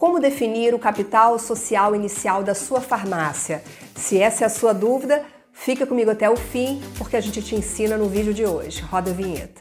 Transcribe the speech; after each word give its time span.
Como 0.00 0.18
definir 0.18 0.74
o 0.74 0.78
capital 0.78 1.38
social 1.38 1.94
inicial 1.94 2.42
da 2.42 2.54
sua 2.54 2.80
farmácia? 2.80 3.62
Se 3.94 4.18
essa 4.18 4.44
é 4.44 4.46
a 4.46 4.48
sua 4.48 4.72
dúvida, 4.72 5.22
fica 5.52 5.86
comigo 5.86 6.10
até 6.10 6.30
o 6.30 6.36
fim, 6.36 6.80
porque 6.96 7.18
a 7.18 7.20
gente 7.20 7.42
te 7.42 7.54
ensina 7.54 7.98
no 7.98 8.08
vídeo 8.08 8.32
de 8.32 8.46
hoje. 8.46 8.80
Roda 8.80 9.10
a 9.10 9.12
vinheta. 9.12 9.60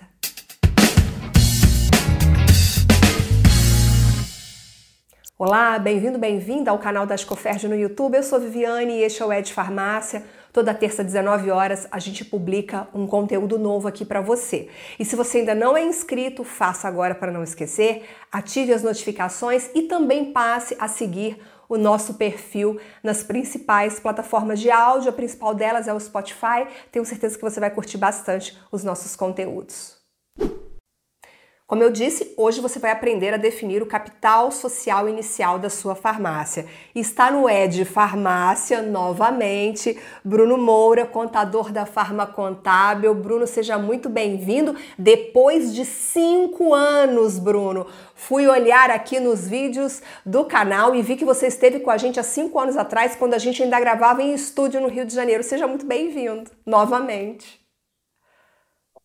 Olá, 5.37 5.77
bem-vindo, 5.77 6.17
bem-vinda 6.17 6.71
ao 6.71 6.79
canal 6.79 7.05
da 7.05 7.15
Escoferge 7.15 7.67
no 7.67 7.75
YouTube. 7.75 8.15
Eu 8.15 8.23
sou 8.23 8.39
Viviane 8.39 8.93
e 8.93 9.03
este 9.03 9.21
é 9.21 9.25
o 9.25 9.33
Ed 9.33 9.53
Farmácia. 9.53 10.23
Toda 10.51 10.73
terça, 10.73 11.03
19 11.03 11.51
horas, 11.51 11.87
a 11.91 11.99
gente 11.99 12.25
publica 12.25 12.87
um 12.93 13.05
conteúdo 13.05 13.59
novo 13.59 13.87
aqui 13.87 14.03
para 14.03 14.19
você. 14.19 14.67
E 14.97 15.05
se 15.05 15.15
você 15.15 15.39
ainda 15.39 15.53
não 15.53 15.77
é 15.77 15.83
inscrito, 15.83 16.43
faça 16.43 16.87
agora 16.87 17.13
para 17.13 17.31
não 17.31 17.43
esquecer, 17.43 18.03
ative 18.31 18.73
as 18.73 18.81
notificações 18.81 19.69
e 19.75 19.83
também 19.83 20.31
passe 20.31 20.75
a 20.79 20.87
seguir 20.87 21.39
o 21.67 21.77
nosso 21.77 22.15
perfil 22.15 22.79
nas 23.03 23.23
principais 23.23 23.99
plataformas 23.99 24.59
de 24.59 24.71
áudio. 24.71 25.09
A 25.09 25.13
principal 25.13 25.53
delas 25.53 25.87
é 25.87 25.93
o 25.93 25.99
Spotify. 25.99 26.65
Tenho 26.91 27.05
certeza 27.05 27.37
que 27.37 27.43
você 27.43 27.59
vai 27.59 27.69
curtir 27.69 27.97
bastante 27.97 28.57
os 28.71 28.83
nossos 28.83 29.15
conteúdos. 29.15 29.98
Como 31.69 31.83
eu 31.83 31.91
disse, 31.91 32.33
hoje 32.35 32.59
você 32.61 32.79
vai 32.79 32.89
aprender 32.89 33.31
a 33.31 33.37
definir 33.37 33.83
o 33.83 33.85
capital 33.85 34.51
social 34.51 35.07
inicial 35.07 35.59
da 35.59 35.69
sua 35.69 35.93
farmácia. 35.93 36.65
Está 36.95 37.29
no 37.29 37.47
Ed 37.47 37.85
Farmácia 37.85 38.81
novamente, 38.81 39.95
Bruno 40.25 40.57
Moura, 40.57 41.05
contador 41.05 41.71
da 41.71 41.85
Farma 41.85 42.25
Contábil. 42.25 43.13
Bruno, 43.13 43.45
seja 43.45 43.77
muito 43.77 44.09
bem-vindo. 44.09 44.75
Depois 44.97 45.71
de 45.71 45.85
cinco 45.85 46.73
anos, 46.73 47.37
Bruno, 47.37 47.85
fui 48.15 48.47
olhar 48.47 48.89
aqui 48.89 49.19
nos 49.19 49.47
vídeos 49.47 50.01
do 50.25 50.45
canal 50.45 50.95
e 50.95 51.03
vi 51.03 51.15
que 51.15 51.23
você 51.23 51.45
esteve 51.45 51.81
com 51.81 51.91
a 51.91 51.97
gente 51.97 52.19
há 52.19 52.23
cinco 52.23 52.59
anos 52.59 52.77
atrás, 52.77 53.15
quando 53.15 53.35
a 53.35 53.37
gente 53.37 53.61
ainda 53.61 53.79
gravava 53.79 54.23
em 54.23 54.33
estúdio 54.33 54.81
no 54.81 54.87
Rio 54.87 55.05
de 55.05 55.13
Janeiro. 55.13 55.43
Seja 55.43 55.67
muito 55.67 55.85
bem-vindo 55.85 56.49
novamente. 56.65 57.58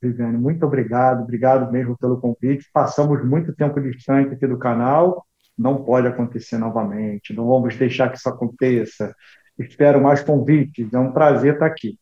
Viviane, 0.00 0.37
muito 0.37 0.64
obrigado, 0.67 1.23
obrigado 1.23 1.70
mesmo 1.73 1.97
pelo 1.97 2.20
convite. 2.20 2.69
Passamos 2.73 3.25
muito 3.25 3.55
tempo 3.55 3.81
distante 3.81 4.34
aqui 4.34 4.47
do 4.47 4.59
canal, 4.59 5.25
não 5.56 5.84
pode 5.84 6.06
acontecer 6.06 6.59
novamente, 6.59 7.33
não 7.33 7.47
vamos 7.47 7.77
deixar 7.77 8.11
que 8.11 8.19
isso 8.19 8.28
aconteça. 8.28 9.14
Espero 9.59 10.01
mais 10.01 10.23
convites, 10.23 10.92
é 10.92 10.98
um 10.98 11.12
prazer 11.12 11.55
estar 11.55 11.67
aqui. 11.67 11.98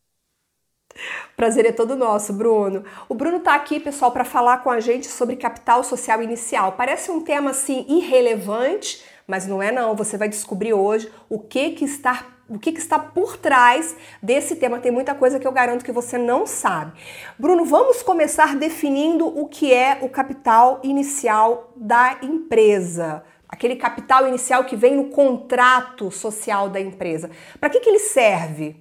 Prazer 1.36 1.64
é 1.66 1.72
todo 1.72 1.96
nosso, 1.96 2.32
Bruno. 2.32 2.84
O 3.08 3.14
Bruno 3.14 3.38
está 3.38 3.54
aqui, 3.54 3.80
pessoal, 3.80 4.12
para 4.12 4.24
falar 4.24 4.58
com 4.58 4.70
a 4.70 4.80
gente 4.80 5.06
sobre 5.06 5.36
capital 5.36 5.82
social 5.82 6.22
inicial. 6.22 6.72
Parece 6.72 7.10
um 7.10 7.22
tema 7.22 7.50
assim 7.50 7.86
irrelevante, 7.88 9.02
mas 9.26 9.46
não 9.46 9.62
é 9.62 9.72
não. 9.72 9.96
Você 9.96 10.16
vai 10.16 10.28
descobrir 10.28 10.72
hoje 10.74 11.10
o 11.28 11.38
que 11.38 11.70
que 11.70 11.84
está 11.84 12.26
o 12.52 12.58
que, 12.58 12.70
que, 12.72 12.78
está 12.78 12.98
por 12.98 13.38
trás 13.38 13.96
desse 14.22 14.56
tema. 14.56 14.78
Tem 14.78 14.92
muita 14.92 15.14
coisa 15.14 15.40
que 15.40 15.46
eu 15.46 15.52
garanto 15.52 15.84
que 15.84 15.90
você 15.90 16.18
não 16.18 16.46
sabe. 16.46 16.92
Bruno, 17.38 17.64
vamos 17.64 18.02
começar 18.02 18.56
definindo 18.56 19.26
o 19.26 19.48
que 19.48 19.72
é 19.72 19.98
o 20.02 20.08
capital 20.08 20.78
inicial 20.84 21.72
da 21.74 22.18
empresa. 22.22 23.24
Aquele 23.48 23.76
capital 23.76 24.28
inicial 24.28 24.64
que 24.64 24.76
vem 24.76 24.96
no 24.96 25.06
contrato 25.06 26.10
social 26.10 26.68
da 26.68 26.80
empresa. 26.80 27.30
Para 27.58 27.70
que, 27.70 27.80
que 27.80 27.88
ele 27.88 27.98
serve? 27.98 28.76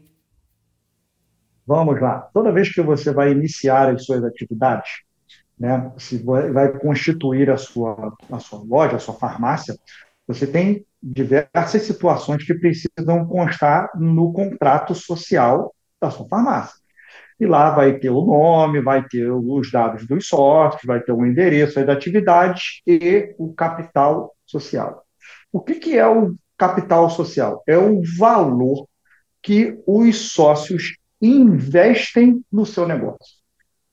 Vamos 1.66 2.02
lá. 2.02 2.30
Toda 2.33 2.52
vez 2.52 2.73
que 2.73 2.81
você 2.81 3.13
vai 3.13 3.31
iniciar 3.31 3.89
as 3.89 4.03
suas 4.03 4.23
atividades, 4.23 5.03
né, 5.58 5.91
se 5.97 6.17
vai 6.17 6.78
constituir 6.80 7.50
a 7.50 7.58
sua, 7.58 8.13
a 8.30 8.39
sua 8.39 8.63
loja, 8.63 8.95
a 8.95 9.00
sua 9.00 9.13
farmácia, 9.13 9.78
você 10.34 10.48
tem 10.48 10.86
diversas 11.02 11.82
situações 11.84 12.46
que 12.46 12.54
precisam 12.54 13.26
constar 13.28 13.90
no 13.96 14.32
contrato 14.32 14.94
social 14.94 15.74
da 16.00 16.10
sua 16.10 16.28
farmácia. 16.28 16.80
E 17.40 17.46
lá 17.46 17.72
vai 17.72 17.97
ter 17.97 18.09
o 18.09 18.24
nome, 18.24 18.81
vai 18.81 19.03
ter 19.08 19.31
os 19.31 19.72
dados 19.72 20.06
dos 20.06 20.28
sócios, 20.28 20.84
vai 20.86 21.02
ter 21.02 21.12
o 21.12 21.25
endereço 21.25 21.84
da 21.84 21.94
atividade 21.94 22.81
e 22.86 23.34
o 23.38 23.52
capital 23.53 24.36
social. 24.46 25.03
O 25.52 25.59
que, 25.59 25.75
que 25.75 25.97
é 25.97 26.08
o 26.08 26.36
capital 26.56 27.09
social? 27.09 27.64
É 27.68 27.78
o 27.78 28.02
valor 28.18 28.88
que 29.41 29.75
os 29.88 30.31
sócios 30.31 30.96
investem 31.20 32.44
no 32.52 32.66
seu 32.66 32.88
negócio. 32.88 33.41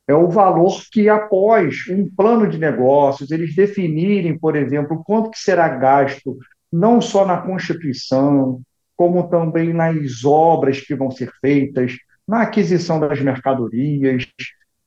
É 0.08 0.14
o 0.14 0.28
valor 0.28 0.80
que, 0.91 1.08
após 1.08 1.86
um 1.91 2.08
plano 2.08 2.48
de 2.48 2.56
negócios, 2.56 3.30
eles 3.30 3.54
definirem, 3.54 4.38
por 4.38 4.56
exemplo, 4.56 5.02
quanto 5.04 5.30
que 5.30 5.38
será 5.38 5.69
gasto 5.69 6.38
não 6.72 7.00
só 7.00 7.26
na 7.26 7.36
Constituição, 7.38 8.62
como 8.97 9.28
também 9.28 9.72
nas 9.72 10.24
obras 10.24 10.80
que 10.80 10.94
vão 10.94 11.10
ser 11.10 11.30
feitas, 11.41 11.94
na 12.26 12.42
aquisição 12.42 12.98
das 12.98 13.20
mercadorias, 13.20 14.26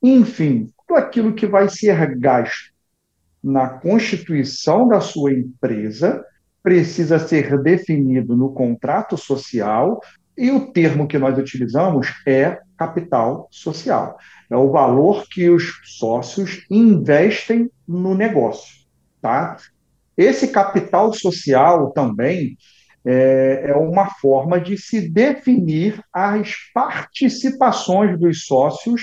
enfim, 0.02 0.68
tudo 0.86 0.98
aquilo 0.98 1.32
que 1.32 1.46
vai 1.46 1.68
ser 1.68 2.16
gasto 2.18 2.72
na 3.42 3.68
constituição 3.68 4.86
da 4.86 5.00
sua 5.00 5.32
empresa 5.32 6.24
precisa 6.62 7.18
ser 7.18 7.60
definido 7.60 8.36
no 8.36 8.52
contrato 8.52 9.16
social 9.16 10.00
e 10.36 10.50
o 10.50 10.72
termo 10.72 11.06
que 11.06 11.18
nós 11.18 11.36
utilizamos 11.38 12.08
é 12.26 12.58
capital 12.76 13.48
social. 13.50 14.16
É 14.50 14.56
o 14.56 14.70
valor 14.70 15.26
que 15.28 15.48
os 15.50 15.80
sócios 15.84 16.64
investem 16.70 17.70
no 17.86 18.14
negócio, 18.14 18.84
tá? 19.20 19.56
Esse 20.16 20.48
capital 20.48 21.12
social 21.12 21.90
também 21.90 22.56
é, 23.04 23.70
é 23.70 23.74
uma 23.74 24.06
forma 24.06 24.60
de 24.60 24.76
se 24.76 25.08
definir 25.08 26.02
as 26.12 26.54
participações 26.74 28.18
dos 28.18 28.44
sócios 28.44 29.02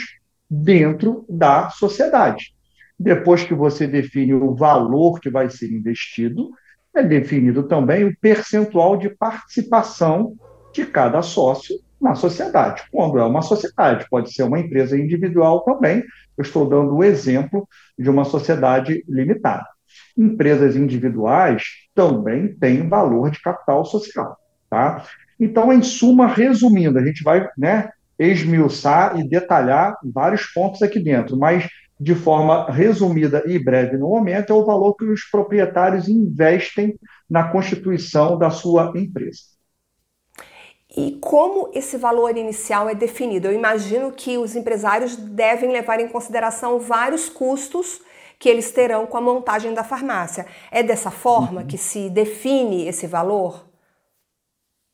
dentro 0.49 1.25
da 1.29 1.69
sociedade. 1.69 2.53
Depois 2.97 3.43
que 3.43 3.53
você 3.53 3.87
define 3.87 4.33
o 4.33 4.55
valor 4.55 5.19
que 5.19 5.29
vai 5.29 5.49
ser 5.49 5.71
investido, 5.71 6.49
é 6.93 7.03
definido 7.03 7.63
também 7.63 8.03
o 8.03 8.15
percentual 8.19 8.97
de 8.97 9.09
participação 9.09 10.35
de 10.73 10.85
cada 10.85 11.21
sócio 11.21 11.75
na 12.01 12.15
sociedade. 12.15 12.83
Quando 12.91 13.19
é 13.19 13.23
uma 13.23 13.41
sociedade, 13.41 14.07
pode 14.09 14.33
ser 14.33 14.43
uma 14.43 14.59
empresa 14.59 14.97
individual 14.97 15.61
também. 15.61 16.03
Eu 16.37 16.41
estou 16.41 16.67
dando 16.67 16.95
o 16.95 17.03
exemplo 17.03 17.67
de 17.97 18.09
uma 18.09 18.23
sociedade 18.23 19.03
limitada. 19.07 19.67
Empresas 20.17 20.75
individuais 20.75 21.63
também 21.93 22.53
têm 22.55 22.87
valor 22.87 23.31
de 23.31 23.41
capital 23.41 23.83
social. 23.83 24.37
Tá? 24.69 25.03
Então, 25.39 25.73
em 25.73 25.81
suma, 25.81 26.27
resumindo, 26.27 26.97
a 26.97 27.05
gente 27.05 27.23
vai 27.23 27.49
né, 27.57 27.89
esmiuçar 28.17 29.19
e 29.19 29.27
detalhar 29.27 29.97
vários 30.03 30.45
pontos 30.45 30.81
aqui 30.81 30.99
dentro, 30.99 31.37
mas 31.37 31.67
de 31.99 32.15
forma 32.15 32.71
resumida 32.71 33.43
e 33.45 33.59
breve 33.59 33.97
no 33.97 34.09
momento, 34.09 34.53
é 34.53 34.55
o 34.55 34.65
valor 34.65 34.95
que 34.95 35.03
os 35.03 35.23
proprietários 35.25 36.07
investem 36.07 36.97
na 37.29 37.49
constituição 37.49 38.37
da 38.37 38.49
sua 38.49 38.93
empresa. 38.95 39.58
E 40.95 41.11
como 41.21 41.69
esse 41.73 41.97
valor 41.97 42.35
inicial 42.35 42.89
é 42.89 42.95
definido? 42.95 43.47
Eu 43.47 43.53
imagino 43.53 44.11
que 44.11 44.37
os 44.37 44.55
empresários 44.55 45.15
devem 45.15 45.71
levar 45.71 45.99
em 45.99 46.07
consideração 46.07 46.79
vários 46.79 47.29
custos 47.29 48.01
que 48.39 48.49
eles 48.49 48.71
terão 48.71 49.05
com 49.05 49.17
a 49.17 49.21
montagem 49.21 49.73
da 49.73 49.83
farmácia. 49.83 50.47
É 50.71 50.81
dessa 50.81 51.11
forma 51.11 51.61
uhum. 51.61 51.67
que 51.67 51.77
se 51.77 52.09
define 52.09 52.87
esse 52.87 53.05
valor? 53.05 53.65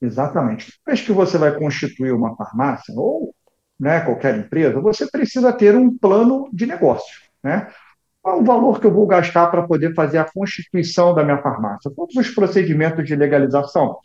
Exatamente. 0.01 0.73
Depois 0.79 1.01
que 1.01 1.11
você 1.13 1.37
vai 1.37 1.57
constituir 1.57 2.11
uma 2.11 2.35
farmácia, 2.35 2.93
ou 2.97 3.33
né, 3.79 4.01
qualquer 4.01 4.37
empresa, 4.37 4.81
você 4.81 5.09
precisa 5.09 5.53
ter 5.53 5.75
um 5.75 5.95
plano 5.95 6.49
de 6.51 6.65
negócio. 6.65 7.21
Né? 7.41 7.71
Qual 8.21 8.41
o 8.41 8.43
valor 8.43 8.81
que 8.81 8.87
eu 8.87 8.93
vou 8.93 9.05
gastar 9.05 9.47
para 9.47 9.67
poder 9.67 9.93
fazer 9.93 10.17
a 10.17 10.29
constituição 10.29 11.13
da 11.13 11.23
minha 11.23 11.41
farmácia? 11.41 11.91
Todos 11.95 12.15
os 12.15 12.29
procedimentos 12.31 13.05
de 13.05 13.15
legalização, 13.15 13.99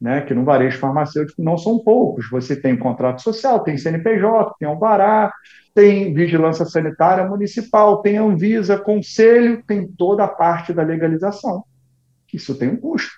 né, 0.00 0.20
que 0.22 0.34
no 0.34 0.44
varejo 0.44 0.78
farmacêutico 0.78 1.42
não 1.42 1.56
são 1.56 1.78
poucos. 1.78 2.28
Você 2.30 2.54
tem 2.56 2.76
contrato 2.76 3.22
social, 3.22 3.60
tem 3.60 3.78
CNPJ, 3.78 4.54
tem 4.58 4.68
Alvará, 4.68 5.32
tem 5.74 6.12
vigilância 6.12 6.64
sanitária 6.64 7.26
municipal, 7.26 8.02
tem 8.02 8.16
Anvisa, 8.16 8.78
conselho, 8.78 9.62
tem 9.66 9.86
toda 9.86 10.24
a 10.24 10.28
parte 10.28 10.72
da 10.72 10.82
legalização. 10.82 11.64
Isso 12.32 12.54
tem 12.56 12.68
um 12.68 12.76
custo. 12.76 13.12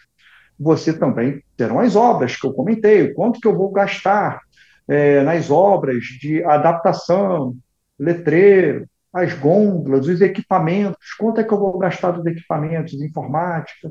Você 0.59 0.93
também 0.93 1.43
terão 1.57 1.81
as 1.81 1.97
obras 1.97 2.37
que 2.37 2.47
eu 2.47 2.53
comentei, 2.53 3.13
quanto 3.13 3.41
que 3.41 3.49
eu 3.49 3.57
vou 3.57 3.71
gastar 3.71 4.41
é, 4.89 5.23
nas 5.23 5.51
obras 5.51 6.05
de 6.05 6.43
adaptação, 6.45 7.55
letreiro, 7.99 8.87
as 9.13 9.33
gôndolas, 9.33 10.07
os 10.07 10.21
equipamentos, 10.21 11.15
quanto 11.19 11.41
é 11.41 11.45
que 11.45 11.53
eu 11.53 11.59
vou 11.59 11.79
gastar 11.79 12.11
dos 12.11 12.27
equipamentos, 12.27 12.95
informática, 13.01 13.91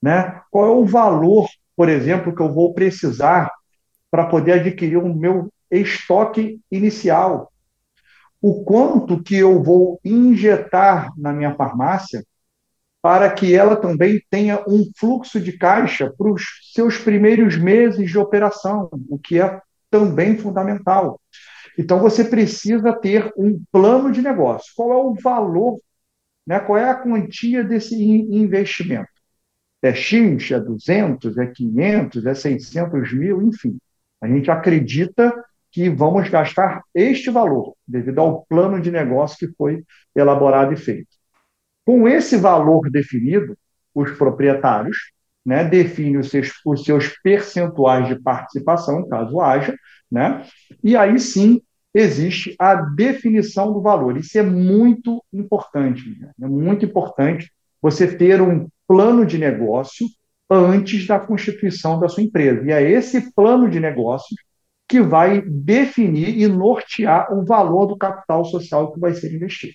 né? 0.00 0.40
Qual 0.50 0.66
é 0.66 0.70
o 0.70 0.84
valor, 0.84 1.46
por 1.82 1.88
exemplo, 1.88 2.32
que 2.32 2.40
eu 2.40 2.54
vou 2.54 2.72
precisar 2.72 3.50
para 4.08 4.26
poder 4.26 4.52
adquirir 4.52 4.98
o 4.98 5.12
meu 5.12 5.52
estoque 5.68 6.60
inicial, 6.70 7.52
o 8.40 8.62
quanto 8.62 9.20
que 9.20 9.36
eu 9.36 9.60
vou 9.60 9.98
injetar 10.04 11.12
na 11.18 11.32
minha 11.32 11.56
farmácia 11.56 12.24
para 13.02 13.28
que 13.32 13.52
ela 13.52 13.74
também 13.74 14.22
tenha 14.30 14.62
um 14.68 14.92
fluxo 14.96 15.40
de 15.40 15.58
caixa 15.58 16.14
para 16.16 16.30
os 16.30 16.44
seus 16.72 16.98
primeiros 16.98 17.56
meses 17.56 18.08
de 18.08 18.16
operação, 18.16 18.88
o 19.10 19.18
que 19.18 19.40
é 19.40 19.60
também 19.90 20.38
fundamental. 20.38 21.20
Então, 21.76 21.98
você 21.98 22.22
precisa 22.24 22.92
ter 22.92 23.32
um 23.36 23.60
plano 23.72 24.12
de 24.12 24.22
negócio. 24.22 24.72
Qual 24.76 24.92
é 24.92 24.96
o 24.98 25.14
valor, 25.20 25.80
né? 26.46 26.60
qual 26.60 26.78
é 26.78 26.88
a 26.88 26.94
quantia 26.94 27.64
desse 27.64 28.00
investimento? 28.00 29.11
É 29.82 29.92
X, 29.92 30.50
é 30.50 30.60
200, 30.60 31.36
é 31.38 31.46
500, 31.46 32.26
é 32.26 32.34
600 32.34 33.12
mil, 33.12 33.42
enfim. 33.42 33.78
A 34.20 34.28
gente 34.28 34.50
acredita 34.50 35.34
que 35.72 35.88
vamos 35.88 36.28
gastar 36.28 36.82
este 36.94 37.30
valor, 37.30 37.74
devido 37.86 38.20
ao 38.20 38.44
plano 38.44 38.80
de 38.80 38.90
negócio 38.90 39.38
que 39.38 39.54
foi 39.56 39.82
elaborado 40.14 40.72
e 40.72 40.76
feito. 40.76 41.08
Com 41.84 42.06
esse 42.06 42.36
valor 42.36 42.90
definido, 42.90 43.56
os 43.94 44.12
proprietários 44.12 44.96
né, 45.44 45.64
definem 45.64 46.18
os 46.18 46.30
seus, 46.30 46.52
os 46.64 46.84
seus 46.84 47.08
percentuais 47.20 48.06
de 48.06 48.20
participação, 48.20 49.08
caso 49.08 49.40
haja, 49.40 49.74
né, 50.10 50.46
e 50.84 50.96
aí 50.96 51.18
sim 51.18 51.60
existe 51.94 52.54
a 52.58 52.74
definição 52.74 53.72
do 53.72 53.82
valor. 53.82 54.16
Isso 54.16 54.38
é 54.38 54.42
muito 54.42 55.22
importante, 55.32 56.08
né? 56.18 56.30
é 56.40 56.46
muito 56.46 56.84
importante 56.84 57.52
você 57.80 58.16
ter 58.16 58.40
um 58.40 58.68
plano 58.86 59.24
de 59.24 59.38
negócio 59.38 60.06
antes 60.50 61.06
da 61.06 61.18
constituição 61.18 61.98
da 61.98 62.08
sua 62.08 62.22
empresa. 62.22 62.62
E 62.64 62.70
é 62.70 62.82
esse 62.82 63.32
plano 63.32 63.68
de 63.70 63.80
negócio 63.80 64.36
que 64.88 65.00
vai 65.00 65.40
definir 65.40 66.38
e 66.38 66.46
nortear 66.46 67.32
o 67.32 67.44
valor 67.44 67.86
do 67.86 67.96
capital 67.96 68.44
social 68.44 68.92
que 68.92 69.00
vai 69.00 69.14
ser 69.14 69.34
investido. 69.34 69.72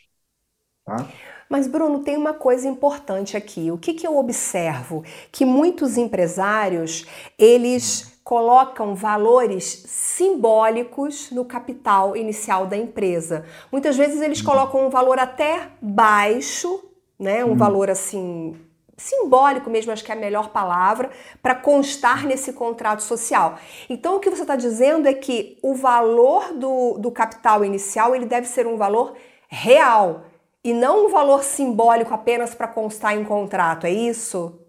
Tá? 0.86 1.07
Mas, 1.50 1.68
Bruno, 1.68 2.00
tem 2.00 2.18
uma 2.18 2.33
coisa 2.33 2.68
importante 2.68 3.36
aqui. 3.36 3.71
O 3.71 3.77
que, 3.77 3.94
que 3.94 4.06
eu 4.06 4.18
observo? 4.18 5.04
Que 5.31 5.45
muitos 5.45 5.98
empresários, 5.98 7.06
eles 7.39 8.19
colocam 8.24 8.94
valores 8.94 9.63
simbólicos 9.88 11.31
no 11.31 11.45
capital 11.45 12.15
inicial 12.15 12.68
da 12.68 12.75
empresa. 12.75 13.45
Muitas 13.71 13.95
vezes 13.95 14.21
eles 14.21 14.42
colocam 14.42 14.86
um 14.86 14.89
valor 14.89 15.18
até 15.18 15.69
baixo, 15.81 16.83
né? 17.18 17.45
Um 17.45 17.53
hum. 17.53 17.56
valor 17.56 17.89
assim 17.89 18.56
simbólico 18.97 19.69
mesmo, 19.69 19.91
acho 19.91 20.03
que 20.03 20.11
é 20.11 20.15
a 20.15 20.19
melhor 20.19 20.49
palavra, 20.49 21.11
para 21.41 21.53
constar 21.55 22.25
nesse 22.25 22.51
contrato 22.51 23.03
social. 23.03 23.57
Então, 23.88 24.15
o 24.15 24.19
que 24.19 24.29
você 24.29 24.41
está 24.41 24.55
dizendo 24.55 25.07
é 25.07 25.13
que 25.13 25.57
o 25.61 25.75
valor 25.75 26.53
do, 26.53 26.97
do 26.97 27.11
capital 27.11 27.63
inicial 27.63 28.15
ele 28.15 28.25
deve 28.25 28.47
ser 28.47 28.65
um 28.65 28.75
valor 28.75 29.15
real 29.47 30.25
e 30.63 30.73
não 30.73 31.05
um 31.05 31.09
valor 31.09 31.44
simbólico 31.44 32.13
apenas 32.13 32.55
para 32.55 32.67
constar 32.67 33.15
em 33.15 33.23
contrato, 33.23 33.85
é 33.85 33.91
isso? 33.91 34.59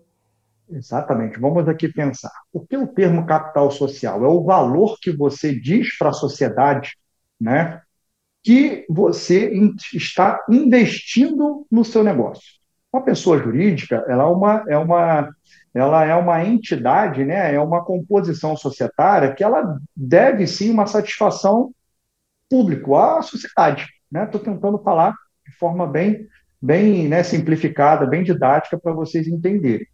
Exatamente. 0.70 1.40
Vamos 1.40 1.66
aqui 1.66 1.88
pensar. 1.88 2.31
O 2.52 2.60
que 2.60 2.74
é 2.76 2.78
o 2.78 2.86
termo 2.86 3.24
capital 3.26 3.70
social? 3.70 4.22
É 4.24 4.28
o 4.28 4.44
valor 4.44 4.98
que 5.00 5.10
você 5.10 5.58
diz 5.58 5.96
para 5.96 6.10
a 6.10 6.12
sociedade, 6.12 6.96
né, 7.40 7.81
que 8.42 8.84
você 8.88 9.50
está 9.94 10.44
investindo 10.48 11.66
no 11.70 11.84
seu 11.84 12.04
negócio. 12.04 12.57
Uma 12.93 13.02
pessoa 13.02 13.38
jurídica, 13.38 14.05
ela 14.08 14.25
é 14.25 14.26
uma, 14.26 14.64
é 14.69 14.79
uma, 14.79 15.29
ela 15.75 16.05
é 16.05 16.14
uma 16.14 16.44
entidade, 16.44 17.25
né? 17.25 17.55
é 17.55 17.61
uma 17.61 17.85
composição 17.85 18.56
societária 18.56 19.35
que 19.35 19.44
ela 19.44 19.79
deve 19.94 20.46
sim 20.46 20.70
uma 20.70 20.87
satisfação 20.87 21.70
público 22.49 22.96
à 22.96 23.20
sociedade. 23.20 23.87
Estou 24.12 24.40
né? 24.40 24.55
tentando 24.55 24.79
falar 24.79 25.14
de 25.46 25.55
forma 25.56 25.87
bem, 25.87 26.26
bem 26.61 27.08
né, 27.08 27.23
simplificada, 27.23 28.06
bem 28.06 28.23
didática 28.23 28.79
para 28.79 28.93
vocês 28.93 29.29
entenderem. 29.29 29.87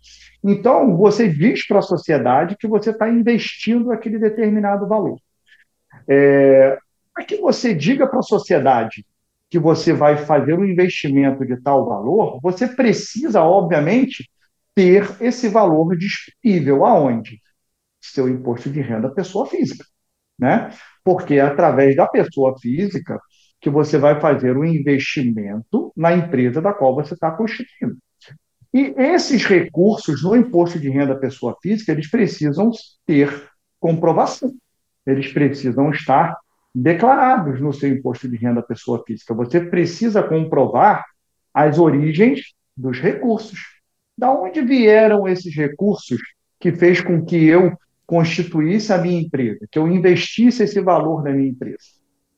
Então, 0.42 0.96
você 0.96 1.28
diz 1.28 1.66
para 1.66 1.80
a 1.80 1.82
sociedade 1.82 2.56
que 2.56 2.68
você 2.68 2.90
está 2.90 3.08
investindo 3.08 3.90
aquele 3.90 4.18
determinado 4.18 4.86
valor. 4.86 5.18
É, 6.08 6.78
para 7.14 7.24
que 7.24 7.36
você 7.36 7.74
diga 7.74 8.06
para 8.06 8.18
a 8.18 8.22
sociedade 8.22 9.06
que 9.54 9.58
você 9.60 9.92
vai 9.92 10.16
fazer 10.16 10.58
um 10.58 10.64
investimento 10.64 11.46
de 11.46 11.56
tal 11.62 11.86
valor, 11.86 12.40
você 12.42 12.66
precisa, 12.66 13.40
obviamente, 13.40 14.28
ter 14.74 15.08
esse 15.20 15.48
valor 15.48 15.96
disponível. 15.96 16.84
Aonde? 16.84 17.40
Seu 18.00 18.28
imposto 18.28 18.68
de 18.68 18.80
renda 18.80 19.14
pessoa 19.14 19.46
física. 19.46 19.84
Né? 20.36 20.70
Porque 21.04 21.34
é 21.34 21.42
através 21.42 21.94
da 21.94 22.04
pessoa 22.08 22.58
física 22.58 23.20
que 23.60 23.70
você 23.70 23.96
vai 23.96 24.20
fazer 24.20 24.56
um 24.56 24.64
investimento 24.64 25.92
na 25.96 26.12
empresa 26.12 26.60
da 26.60 26.72
qual 26.72 26.92
você 26.92 27.14
está 27.14 27.30
constituindo. 27.30 27.96
E 28.74 28.92
esses 28.98 29.44
recursos 29.44 30.24
no 30.24 30.34
imposto 30.34 30.80
de 30.80 30.90
renda 30.90 31.14
pessoa 31.14 31.56
física, 31.62 31.92
eles 31.92 32.10
precisam 32.10 32.72
ter 33.06 33.48
comprovação. 33.78 34.52
Eles 35.06 35.32
precisam 35.32 35.92
estar 35.92 36.36
declarados 36.74 37.60
no 37.60 37.72
seu 37.72 37.88
imposto 37.88 38.28
de 38.28 38.36
renda 38.36 38.62
pessoa 38.62 39.02
física. 39.06 39.32
Você 39.34 39.60
precisa 39.60 40.22
comprovar 40.22 41.04
as 41.52 41.78
origens 41.78 42.52
dos 42.76 42.98
recursos. 42.98 43.60
Da 44.18 44.32
onde 44.32 44.60
vieram 44.60 45.28
esses 45.28 45.54
recursos 45.54 46.20
que 46.58 46.72
fez 46.72 47.00
com 47.00 47.24
que 47.24 47.44
eu 47.44 47.76
constituísse 48.06 48.92
a 48.92 48.98
minha 48.98 49.20
empresa, 49.20 49.66
que 49.70 49.78
eu 49.78 49.88
investisse 49.88 50.62
esse 50.62 50.80
valor 50.80 51.22
na 51.22 51.30
minha 51.30 51.50
empresa, 51.50 51.78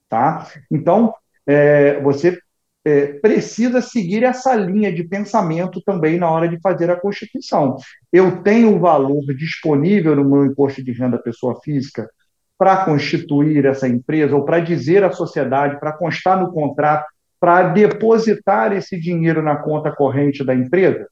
tá? 0.08 0.48
Então, 0.70 1.12
é, 1.46 2.00
você 2.00 2.38
é, 2.84 3.14
precisa 3.14 3.82
seguir 3.82 4.22
essa 4.22 4.54
linha 4.54 4.92
de 4.92 5.02
pensamento 5.04 5.82
também 5.82 6.18
na 6.18 6.30
hora 6.30 6.48
de 6.48 6.58
fazer 6.60 6.90
a 6.90 6.98
constituição. 6.98 7.76
Eu 8.12 8.42
tenho 8.42 8.76
o 8.76 8.78
valor 8.78 9.24
disponível 9.36 10.14
no 10.14 10.24
meu 10.24 10.46
imposto 10.46 10.82
de 10.84 10.92
renda 10.92 11.18
pessoa 11.18 11.60
física 11.62 12.08
para 12.58 12.84
constituir 12.84 13.64
essa 13.66 13.86
empresa, 13.86 14.34
ou 14.34 14.44
para 14.44 14.60
dizer 14.60 15.04
à 15.04 15.12
sociedade, 15.12 15.78
para 15.78 15.92
constar 15.92 16.40
no 16.40 16.52
contrato, 16.52 17.06
para 17.38 17.68
depositar 17.68 18.72
esse 18.72 18.98
dinheiro 18.98 19.42
na 19.42 19.56
conta 19.56 19.90
corrente 19.90 20.44
da 20.44 20.54
empresa? 20.54 21.06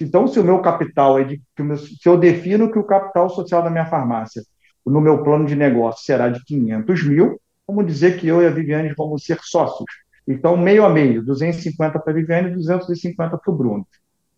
Então, 0.00 0.26
se 0.26 0.38
o 0.38 0.44
meu 0.44 0.60
capital 0.60 1.18
é 1.18 1.24
de. 1.24 1.42
Se 2.00 2.08
eu 2.08 2.16
defino 2.16 2.70
que 2.70 2.78
o 2.78 2.84
capital 2.84 3.28
social 3.28 3.62
da 3.62 3.70
minha 3.70 3.86
farmácia, 3.86 4.42
no 4.86 5.00
meu 5.00 5.22
plano 5.22 5.44
de 5.44 5.56
negócio, 5.56 6.04
será 6.04 6.28
de 6.28 6.42
500 6.44 7.04
mil, 7.04 7.40
vamos 7.66 7.86
dizer 7.86 8.18
que 8.18 8.26
eu 8.26 8.40
e 8.42 8.46
a 8.46 8.50
Viviane 8.50 8.94
vamos 8.96 9.24
ser 9.24 9.38
sócios. 9.42 9.90
Então, 10.26 10.56
meio 10.56 10.84
a 10.84 10.88
meio, 10.88 11.22
250 11.24 11.98
para 11.98 12.12
a 12.12 12.14
Viviane 12.14 12.50
e 12.50 12.54
250 12.54 13.36
para 13.36 13.52
o 13.52 13.56
Bruno. 13.56 13.86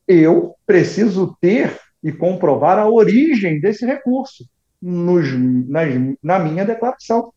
Eu 0.08 0.54
preciso 0.66 1.36
ter 1.40 1.78
e 2.02 2.10
comprovar 2.10 2.78
a 2.78 2.88
origem 2.88 3.60
desse 3.60 3.86
recurso 3.86 4.44
nos, 4.82 5.32
nas, 5.68 5.94
na 6.20 6.40
minha 6.40 6.64
declaração, 6.64 7.32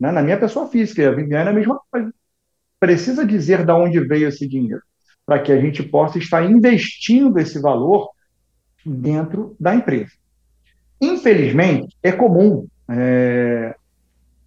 né? 0.00 0.10
na 0.10 0.22
minha 0.22 0.38
pessoa 0.38 0.66
física. 0.68 1.02
E 1.02 1.06
a 1.06 1.10
Viviane 1.12 1.48
é 1.48 1.50
a 1.50 1.54
mesma 1.54 1.78
coisa. 1.90 2.12
Precisa 2.80 3.26
dizer 3.26 3.64
de 3.64 3.72
onde 3.72 4.00
veio 4.00 4.28
esse 4.28 4.48
dinheiro, 4.48 4.82
para 5.26 5.38
que 5.38 5.52
a 5.52 5.60
gente 5.60 5.82
possa 5.82 6.18
estar 6.18 6.42
investindo 6.50 7.38
esse 7.38 7.60
valor 7.60 8.10
dentro 8.84 9.54
da 9.60 9.74
empresa. 9.74 10.12
Infelizmente, 11.00 11.94
é 12.02 12.12
comum 12.12 12.66
é, 12.88 13.74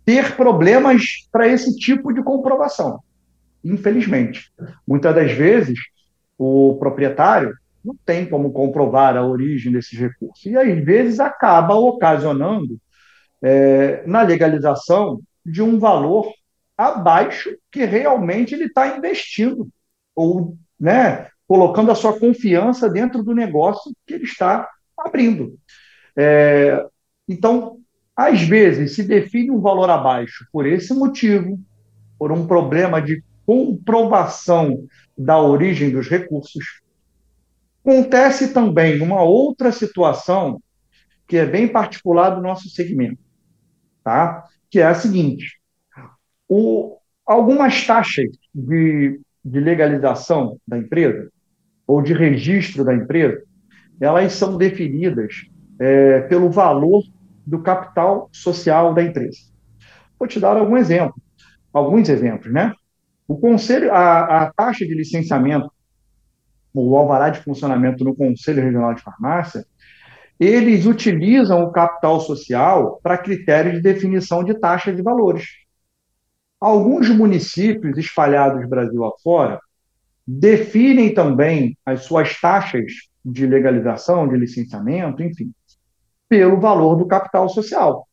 ter 0.05 0.35
problemas 0.35 1.27
para 1.31 1.47
esse 1.47 1.75
tipo 1.75 2.11
de 2.11 2.23
comprovação. 2.23 2.99
Infelizmente. 3.63 4.51
Muitas 4.87 5.13
das 5.13 5.31
vezes, 5.31 5.77
o 6.37 6.77
proprietário 6.79 7.53
não 7.83 7.95
tem 8.05 8.25
como 8.29 8.51
comprovar 8.51 9.15
a 9.17 9.25
origem 9.25 9.71
desses 9.71 9.97
recursos. 9.97 10.45
E, 10.45 10.55
às 10.55 10.83
vezes, 10.83 11.19
acaba 11.19 11.75
ocasionando, 11.75 12.79
é, 13.41 14.05
na 14.05 14.21
legalização, 14.21 15.21
de 15.45 15.61
um 15.61 15.79
valor 15.79 16.31
abaixo 16.77 17.57
que 17.71 17.85
realmente 17.85 18.53
ele 18.53 18.65
está 18.65 18.97
investindo, 18.97 19.69
ou 20.15 20.57
né, 20.79 21.27
colocando 21.47 21.91
a 21.91 21.95
sua 21.95 22.17
confiança 22.17 22.89
dentro 22.89 23.23
do 23.23 23.33
negócio 23.33 23.91
que 24.05 24.13
ele 24.13 24.25
está 24.25 24.67
abrindo. 24.97 25.57
É, 26.15 26.85
então, 27.27 27.79
às 28.15 28.41
vezes, 28.41 28.95
se 28.95 29.03
define 29.03 29.51
um 29.51 29.61
valor 29.61 29.89
abaixo 29.89 30.45
por 30.51 30.65
esse 30.65 30.93
motivo, 30.93 31.59
por 32.17 32.31
um 32.31 32.45
problema 32.45 33.01
de 33.01 33.23
comprovação 33.45 34.85
da 35.17 35.41
origem 35.41 35.89
dos 35.89 36.07
recursos, 36.07 36.81
Acontece 37.83 38.53
também 38.53 39.01
uma 39.01 39.21
outra 39.21 39.71
situação 39.71 40.61
que 41.27 41.37
é 41.37 41.45
bem 41.45 41.67
particular 41.67 42.31
do 42.31 42.41
nosso 42.41 42.69
segmento, 42.69 43.19
tá? 44.03 44.45
que 44.69 44.79
é 44.79 44.85
a 44.85 44.93
seguinte: 44.93 45.59
o, 46.47 46.97
algumas 47.25 47.85
taxas 47.85 48.27
de, 48.53 49.19
de 49.43 49.59
legalização 49.59 50.57
da 50.67 50.77
empresa 50.77 51.29
ou 51.87 52.01
de 52.01 52.13
registro 52.13 52.83
da 52.83 52.93
empresa, 52.93 53.41
elas 53.99 54.33
são 54.33 54.57
definidas 54.57 55.33
é, 55.79 56.21
pelo 56.21 56.49
valor 56.49 57.03
do 57.45 57.61
capital 57.61 58.29
social 58.31 58.93
da 58.93 59.01
empresa. 59.01 59.39
Vou 60.17 60.27
te 60.27 60.39
dar 60.39 60.57
algum 60.57 60.77
exemplo, 60.77 61.15
alguns 61.73 62.09
exemplos, 62.09 62.53
né? 62.53 62.73
O 63.27 63.37
conselho, 63.37 63.91
a, 63.93 64.43
a 64.43 64.53
taxa 64.53 64.85
de 64.85 64.93
licenciamento 64.93 65.71
o 66.73 66.95
alvará 66.97 67.29
de 67.29 67.41
funcionamento 67.41 68.03
no 68.03 68.15
Conselho 68.15 68.63
Regional 68.63 68.93
de 68.93 69.01
Farmácia, 69.01 69.65
eles 70.39 70.85
utilizam 70.85 71.63
o 71.63 71.71
capital 71.71 72.19
social 72.21 72.99
para 73.03 73.17
critérios 73.17 73.75
de 73.75 73.81
definição 73.81 74.43
de 74.43 74.53
taxas 74.53 74.97
e 74.97 75.01
valores. 75.01 75.45
Alguns 76.59 77.09
municípios 77.09 77.97
espalhados 77.97 78.67
Brasil 78.67 79.03
afora 79.05 79.59
definem 80.25 81.13
também 81.13 81.77
as 81.85 82.03
suas 82.03 82.39
taxas 82.39 82.91
de 83.25 83.47
legalização, 83.47 84.27
de 84.27 84.37
licenciamento, 84.37 85.23
enfim, 85.23 85.51
pelo 86.27 86.59
valor 86.59 86.95
do 86.95 87.07
capital 87.07 87.49
social. 87.49 88.07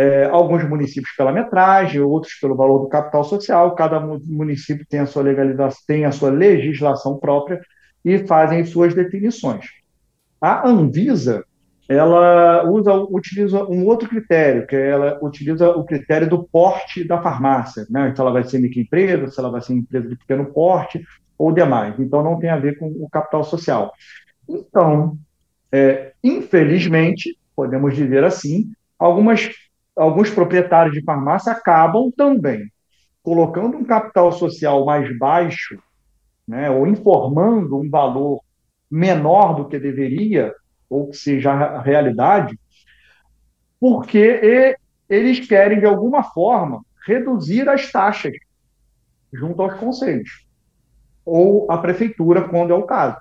É, 0.00 0.26
alguns 0.26 0.62
municípios 0.62 1.12
pela 1.16 1.32
metragem, 1.32 2.00
outros 2.00 2.34
pelo 2.34 2.54
valor 2.54 2.78
do 2.78 2.88
capital 2.88 3.24
social. 3.24 3.74
Cada 3.74 3.98
município 3.98 4.86
tem 4.88 5.00
a 5.00 5.06
sua 5.06 5.24
legalização, 5.24 5.82
tem 5.88 6.04
a 6.04 6.12
sua 6.12 6.30
legislação 6.30 7.18
própria 7.18 7.60
e 8.04 8.18
fazem 8.18 8.64
suas 8.64 8.94
definições. 8.94 9.66
A 10.40 10.68
Anvisa 10.68 11.44
ela 11.88 12.68
usa, 12.70 12.92
utiliza 12.94 13.64
um 13.64 13.86
outro 13.86 14.08
critério, 14.08 14.66
que 14.66 14.76
ela 14.76 15.18
utiliza 15.22 15.70
o 15.70 15.84
critério 15.84 16.28
do 16.28 16.44
porte 16.44 17.02
da 17.02 17.20
farmácia, 17.22 17.86
né? 17.88 18.10
Então 18.10 18.26
ela 18.26 18.32
vai 18.32 18.44
ser 18.44 18.60
microempresa, 18.60 19.28
se 19.28 19.40
ela 19.40 19.50
vai 19.50 19.62
ser 19.62 19.72
empresa 19.72 20.06
de 20.06 20.16
pequeno 20.16 20.52
porte 20.52 21.02
ou 21.38 21.50
demais. 21.50 21.98
Então 21.98 22.22
não 22.22 22.38
tem 22.38 22.50
a 22.50 22.58
ver 22.58 22.78
com 22.78 22.88
o 22.88 23.08
capital 23.08 23.42
social. 23.42 23.92
Então, 24.46 25.16
é, 25.72 26.12
infelizmente, 26.22 27.38
podemos 27.56 27.96
dizer 27.96 28.22
assim, 28.22 28.70
algumas, 28.98 29.48
alguns 29.98 30.30
proprietários 30.30 30.94
de 30.94 31.02
farmácia 31.02 31.52
acabam 31.52 32.10
também 32.10 32.70
colocando 33.22 33.76
um 33.76 33.84
capital 33.84 34.32
social 34.32 34.84
mais 34.86 35.16
baixo, 35.18 35.78
né, 36.46 36.70
ou 36.70 36.86
informando 36.86 37.78
um 37.78 37.90
valor 37.90 38.40
menor 38.90 39.54
do 39.54 39.68
que 39.68 39.78
deveria, 39.78 40.54
ou 40.88 41.10
que 41.10 41.16
seja 41.16 41.52
a 41.52 41.82
realidade, 41.82 42.58
porque 43.78 44.74
eles 45.08 45.46
querem, 45.46 45.80
de 45.80 45.86
alguma 45.86 46.22
forma, 46.22 46.82
reduzir 47.06 47.68
as 47.68 47.92
taxas 47.92 48.32
junto 49.30 49.60
aos 49.60 49.74
conselhos, 49.74 50.46
ou 51.24 51.70
à 51.70 51.76
prefeitura, 51.76 52.48
quando 52.48 52.72
é 52.72 52.76
o 52.76 52.84
caso 52.84 53.18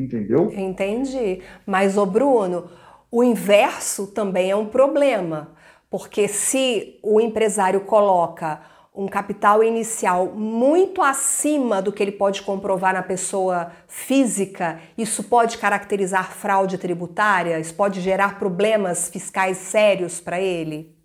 entendeu? 0.00 0.52
Entendi. 0.54 1.42
Mas, 1.66 1.98
o 1.98 2.06
Bruno, 2.06 2.70
o 3.10 3.24
inverso 3.24 4.06
também 4.06 4.50
é 4.50 4.56
um 4.56 4.66
problema, 4.66 5.50
porque 5.90 6.28
se 6.28 6.98
o 7.02 7.20
empresário 7.20 7.80
coloca 7.80 8.60
um 8.94 9.06
capital 9.06 9.62
inicial 9.62 10.26
muito 10.34 11.00
acima 11.02 11.80
do 11.80 11.92
que 11.92 12.02
ele 12.02 12.10
pode 12.10 12.42
comprovar 12.42 12.92
na 12.92 13.02
pessoa 13.02 13.70
física, 13.86 14.80
isso 14.98 15.22
pode 15.22 15.56
caracterizar 15.56 16.32
fraude 16.32 16.76
tributária? 16.76 17.60
Isso 17.60 17.74
pode 17.74 18.00
gerar 18.00 18.40
problemas 18.40 19.08
fiscais 19.08 19.56
sérios 19.58 20.20
para 20.20 20.40
ele? 20.40 20.98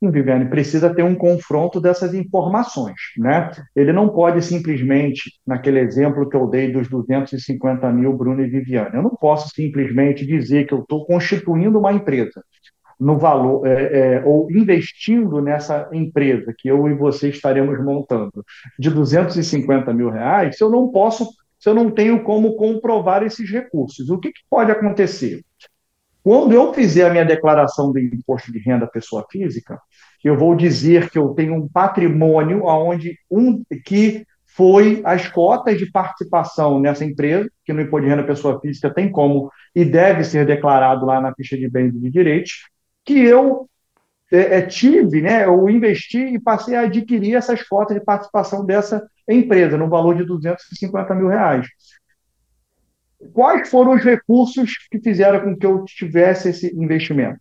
Viviane, 0.00 0.50
precisa 0.50 0.94
ter 0.94 1.02
um 1.02 1.14
confronto 1.14 1.80
dessas 1.80 2.12
informações, 2.14 3.00
né? 3.16 3.50
Ele 3.74 3.92
não 3.92 4.08
pode 4.10 4.42
simplesmente, 4.42 5.32
naquele 5.46 5.80
exemplo 5.80 6.28
que 6.28 6.36
eu 6.36 6.46
dei 6.46 6.70
dos 6.70 6.88
250 6.88 7.90
mil, 7.90 8.12
Bruno 8.12 8.42
e 8.42 8.46
Viviane, 8.46 8.96
eu 8.96 9.02
não 9.02 9.16
posso 9.16 9.48
simplesmente 9.48 10.26
dizer 10.26 10.66
que 10.66 10.74
eu 10.74 10.80
estou 10.80 11.06
constituindo 11.06 11.78
uma 11.78 11.92
empresa 11.92 12.44
no 13.04 13.18
valor, 13.18 13.66
é, 13.66 14.14
é, 14.16 14.22
ou 14.24 14.50
investindo 14.50 15.42
nessa 15.42 15.90
empresa 15.92 16.54
que 16.56 16.68
eu 16.68 16.88
e 16.88 16.94
você 16.94 17.28
estaremos 17.28 17.78
montando 17.84 18.42
de 18.78 18.88
250 18.88 19.92
mil 19.92 20.08
reais, 20.08 20.56
se 20.56 20.64
eu 20.64 20.70
não 20.70 20.88
posso, 20.88 21.28
se 21.58 21.68
eu 21.68 21.74
não 21.74 21.90
tenho 21.90 22.22
como 22.22 22.56
comprovar 22.56 23.22
esses 23.22 23.50
recursos. 23.50 24.08
O 24.08 24.18
que, 24.18 24.32
que 24.32 24.40
pode 24.48 24.72
acontecer? 24.72 25.44
Quando 26.22 26.54
eu 26.54 26.72
fizer 26.72 27.06
a 27.06 27.10
minha 27.10 27.26
declaração 27.26 27.92
do 27.92 27.98
imposto 27.98 28.50
de 28.50 28.58
renda 28.58 28.86
pessoa 28.86 29.26
física, 29.30 29.78
eu 30.24 30.38
vou 30.38 30.56
dizer 30.56 31.10
que 31.10 31.18
eu 31.18 31.28
tenho 31.34 31.54
um 31.54 31.68
patrimônio 31.68 32.66
aonde 32.66 33.18
um 33.30 33.62
que 33.84 34.24
foi 34.46 35.02
as 35.04 35.28
cotas 35.28 35.76
de 35.76 35.90
participação 35.90 36.80
nessa 36.80 37.04
empresa, 37.04 37.50
que 37.66 37.72
no 37.74 37.82
imposto 37.82 38.04
de 38.04 38.10
renda 38.10 38.22
pessoa 38.22 38.58
física 38.60 38.88
tem 38.88 39.10
como 39.10 39.50
e 39.74 39.84
deve 39.84 40.24
ser 40.24 40.46
declarado 40.46 41.04
lá 41.04 41.20
na 41.20 41.34
ficha 41.34 41.58
de 41.58 41.68
bens 41.68 41.94
e 41.94 41.98
de 41.98 42.10
direitos, 42.10 42.52
que 43.04 43.18
eu 43.18 43.68
é, 44.32 44.58
é, 44.58 44.62
tive, 44.62 45.20
né, 45.20 45.44
eu 45.44 45.68
investi 45.68 46.18
e 46.18 46.40
passei 46.40 46.74
a 46.74 46.82
adquirir 46.82 47.36
essas 47.36 47.62
cotas 47.62 47.96
de 47.96 48.04
participação 48.04 48.64
dessa 48.64 49.06
empresa, 49.28 49.76
no 49.76 49.88
valor 49.88 50.16
de 50.16 50.24
250 50.24 51.14
mil 51.14 51.28
reais 51.28 51.68
quais 53.32 53.68
foram 53.68 53.94
os 53.94 54.02
recursos 54.02 54.72
que 54.90 54.98
fizeram 55.00 55.40
com 55.40 55.56
que 55.56 55.66
eu 55.66 55.84
tivesse 55.84 56.50
esse 56.50 56.74
investimento? 56.76 57.38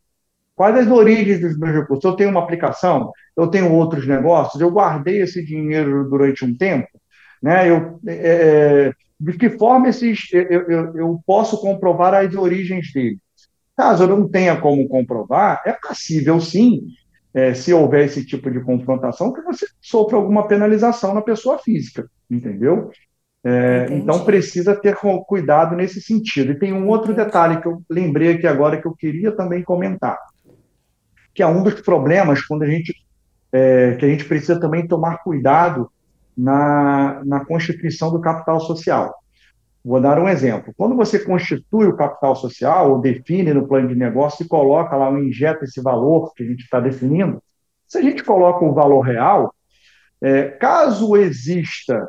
Quais 0.55 0.75
as 0.77 0.88
origens 0.88 1.41
dos 1.41 1.58
meus 1.58 1.75
recursos? 1.75 2.03
Eu 2.03 2.15
tenho 2.15 2.29
uma 2.29 2.41
aplicação, 2.41 3.12
eu 3.36 3.48
tenho 3.48 3.72
outros 3.72 4.08
negócios, 4.08 4.62
eu 4.62 4.70
guardei 4.70 5.22
esse 5.22 5.43
dinheiro 5.43 6.08
durante 6.10 6.46
um 6.46 6.55
tempo, 6.55 6.88
né? 7.41 7.70
Eu, 7.70 8.00
é, 8.08 8.88
é 8.88 8.93
de 9.20 9.34
que 9.38 9.50
forma 9.50 9.88
esses, 9.88 10.27
eu, 10.34 10.70
eu, 10.70 10.98
eu 10.98 11.24
posso 11.25 11.60
comprovar 11.60 12.13
as 12.13 12.36
origens 12.36 12.91
dele? 12.93 13.17
Caso 13.75 14.03
eu 14.03 14.08
não 14.08 14.27
tenha 14.27 14.60
como 14.60 14.88
comprovar, 14.88 15.62
é 15.65 15.74
passível 15.74 16.39
sim, 16.39 16.82
é, 17.34 17.53
se 17.53 17.74
houver 17.74 18.06
esse 18.06 18.25
tipo 18.25 18.51
de 18.51 18.62
confrontação, 18.62 19.34
que 19.34 19.42
você 19.42 19.65
sofra 19.82 20.18
alguma 20.18 20.48
penalização 20.48 21.13
na 21.13 21.22
pessoa 21.22 21.58
física, 21.58 22.08
entendeu? 22.30 22.92
É, 23.46 23.88
então 23.92 24.24
precisa 24.24 24.75
ter 24.75 24.96
cuidado 25.25 25.75
nesse 25.75 26.00
sentido. 26.01 26.51
E 26.51 26.60
tem 26.60 26.72
um 26.72 26.88
outro 26.88 27.13
detalhe 27.13 27.60
que 27.60 27.68
eu 27.68 27.82
lembrei 27.89 28.34
aqui 28.34 28.48
agora 28.48 28.80
que 28.80 28.88
eu 28.88 28.96
queria 28.96 29.32
também 29.36 29.63
comentar, 29.63 30.18
que 31.34 31.42
é 31.42 31.48
um 31.48 31.63
dos 31.63 31.82
problemas 31.82 32.46
quando 32.46 32.63
a 32.63 32.68
gente 32.68 32.94
é, 33.51 33.96
que 33.96 34.06
a 34.06 34.10
gente 34.10 34.25
precisa 34.25 34.60
também 34.60 34.88
tomar 34.88 35.18
cuidado 35.18 35.92
na, 36.36 37.22
na 37.24 37.46
constituição 37.46 38.12
do 38.12 38.20
capital 38.20 38.60
social. 38.60 39.13
Vou 39.84 40.00
dar 40.00 40.18
um 40.18 40.30
exemplo. 40.30 40.74
Quando 40.78 40.96
você 40.96 41.20
constitui 41.20 41.88
o 41.88 41.96
capital 41.96 42.36
social, 42.36 42.92
ou 42.92 43.02
define 43.02 43.54
no 43.54 43.68
plano 43.68 43.90
de 43.90 43.96
negócio 43.96 44.46
e 44.46 44.48
coloca 44.48 44.96
lá, 44.96 45.12
injeta 45.20 45.66
esse 45.66 45.82
valor 45.82 46.34
que 46.34 46.44
a 46.44 46.46
gente 46.46 46.62
está 46.63 46.80
definindo, 46.80 47.42
se 47.88 47.98
a 47.98 48.02
gente 48.02 48.24
coloca 48.24 48.63
o 48.63 48.74
valor 48.74 49.02
real, 49.02 49.54
é, 50.22 50.44
caso 50.44 51.18
exista 51.18 52.08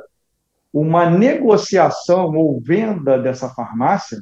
uma 0.72 1.10
negociação 1.10 2.34
ou 2.36 2.60
venda 2.60 3.18
dessa 3.18 3.48
farmácia, 3.48 4.18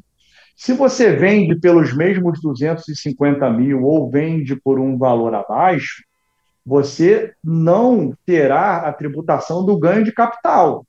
se 0.56 0.72
você 0.72 1.14
vende 1.14 1.58
pelos 1.58 1.94
mesmos 1.94 2.40
250 2.40 3.50
mil 3.50 3.84
ou 3.84 4.10
vende 4.10 4.56
por 4.56 4.78
um 4.78 4.96
valor 4.96 5.34
abaixo, 5.34 6.02
você 6.64 7.32
não 7.42 8.14
terá 8.24 8.88
a 8.88 8.92
tributação 8.92 9.64
do 9.64 9.78
ganho 9.78 10.04
de 10.04 10.12
capital. 10.12 10.86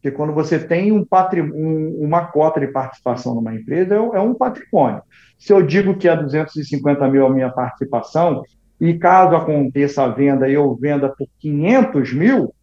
Porque 0.00 0.16
quando 0.16 0.32
você 0.32 0.58
tem 0.58 0.90
um 0.92 1.06
um, 1.54 1.96
uma 2.00 2.26
cota 2.26 2.58
de 2.58 2.68
participação 2.68 3.34
numa 3.34 3.54
empresa, 3.54 3.94
é, 3.94 3.98
é 3.98 4.20
um 4.20 4.34
patrimônio. 4.34 5.02
Se 5.38 5.52
eu 5.52 5.60
digo 5.62 5.94
que 5.96 6.08
é 6.08 6.16
250 6.16 7.06
mil 7.08 7.26
a 7.26 7.30
minha 7.30 7.50
participação, 7.50 8.42
e 8.80 8.94
caso 8.94 9.36
aconteça 9.36 10.02
a 10.02 10.08
venda 10.08 10.48
e 10.48 10.54
eu 10.54 10.74
venda 10.74 11.10
por 11.10 11.28
500 11.38 12.14
mil, 12.14 12.54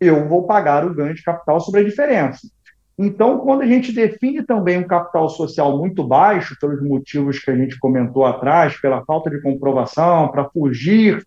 eu 0.00 0.26
vou 0.26 0.46
pagar 0.46 0.86
o 0.86 0.94
ganho 0.94 1.14
de 1.14 1.22
capital 1.22 1.60
sobre 1.60 1.82
a 1.82 1.84
diferença. 1.84 2.48
Então, 2.98 3.38
quando 3.38 3.62
a 3.62 3.66
gente 3.66 3.92
define 3.92 4.42
também 4.42 4.78
um 4.78 4.86
capital 4.86 5.28
social 5.28 5.76
muito 5.76 6.02
baixo, 6.02 6.56
pelos 6.58 6.82
motivos 6.82 7.38
que 7.38 7.50
a 7.50 7.56
gente 7.56 7.78
comentou 7.78 8.24
atrás, 8.24 8.78
pela 8.80 9.04
falta 9.04 9.30
de 9.30 9.40
comprovação, 9.42 10.28
para 10.28 10.48
fugir 10.48 11.26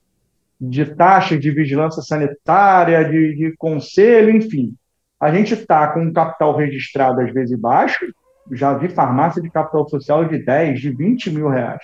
de 0.59 0.85
taxas 0.85 1.39
de 1.39 1.51
vigilância 1.51 2.01
sanitária, 2.01 3.03
de, 3.03 3.35
de 3.35 3.55
conselho, 3.57 4.31
enfim, 4.31 4.73
a 5.23 5.31
gente 5.31 5.53
está 5.53 5.87
com 5.87 6.01
um 6.01 6.11
capital 6.11 6.53
registrado 6.53 7.21
às 7.21 7.31
vezes 7.31 7.57
baixo, 7.57 8.05
já 8.51 8.73
vi 8.73 8.89
farmácia 8.89 9.41
de 9.41 9.49
capital 9.49 9.87
social 9.87 10.25
de 10.25 10.37
10, 10.37 10.81
de 10.81 10.89
20 10.89 11.31
mil 11.31 11.47
reais. 11.47 11.81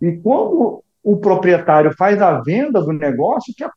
E 0.00 0.12
quando 0.18 0.80
o 1.02 1.16
proprietário 1.16 1.92
faz 1.96 2.22
a 2.22 2.40
venda 2.40 2.80
do 2.80 2.92
negócio, 2.92 3.52
que 3.52 3.64
é, 3.64 3.68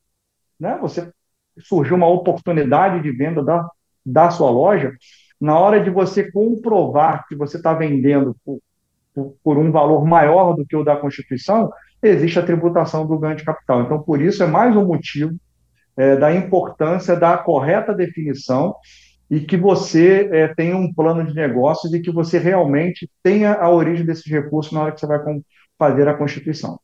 né, 0.59 0.77
você 0.79 1.11
surgiu 1.57 1.95
uma 1.95 2.05
oportunidade 2.05 3.01
de 3.01 3.11
venda 3.11 3.43
da, 3.43 3.67
da 4.05 4.29
sua 4.29 4.51
loja, 4.51 4.93
na 5.41 5.57
hora 5.57 5.83
de 5.83 5.89
você 5.89 6.31
comprovar 6.31 7.25
que 7.27 7.35
você 7.35 7.57
está 7.57 7.73
vendendo 7.73 8.35
por, 8.45 8.59
por, 9.15 9.35
por, 9.43 9.57
um 9.57 9.71
valor 9.71 10.05
maior 10.05 10.53
do 10.53 10.63
que 10.63 10.75
o 10.75 10.83
da 10.83 10.95
Constituição, 10.95 11.71
existe 12.03 12.37
a 12.37 12.45
tributação 12.45 13.07
do 13.07 13.17
ganho 13.17 13.35
de 13.35 13.43
capital. 13.43 13.81
Então, 13.81 13.99
por 13.99 14.21
isso, 14.21 14.43
é 14.43 14.45
mais 14.45 14.75
um 14.75 14.85
motivo 14.85 15.35
é, 15.99 16.15
da 16.15 16.33
importância 16.33 17.13
da 17.13 17.37
correta 17.37 17.93
definição 17.93 18.73
e 19.29 19.41
que 19.41 19.57
você 19.57 20.29
é, 20.31 20.47
tenha 20.47 20.77
um 20.77 20.93
plano 20.93 21.25
de 21.25 21.35
negócios 21.35 21.93
e 21.93 22.01
que 22.01 22.09
você 22.09 22.39
realmente 22.39 23.09
tenha 23.21 23.53
a 23.53 23.69
origem 23.69 24.05
desses 24.05 24.25
recursos 24.25 24.71
na 24.71 24.81
hora 24.81 24.91
que 24.93 24.99
você 25.01 25.05
vai 25.05 25.19
fazer 25.77 26.07
a 26.07 26.13
Constituição. 26.13 26.79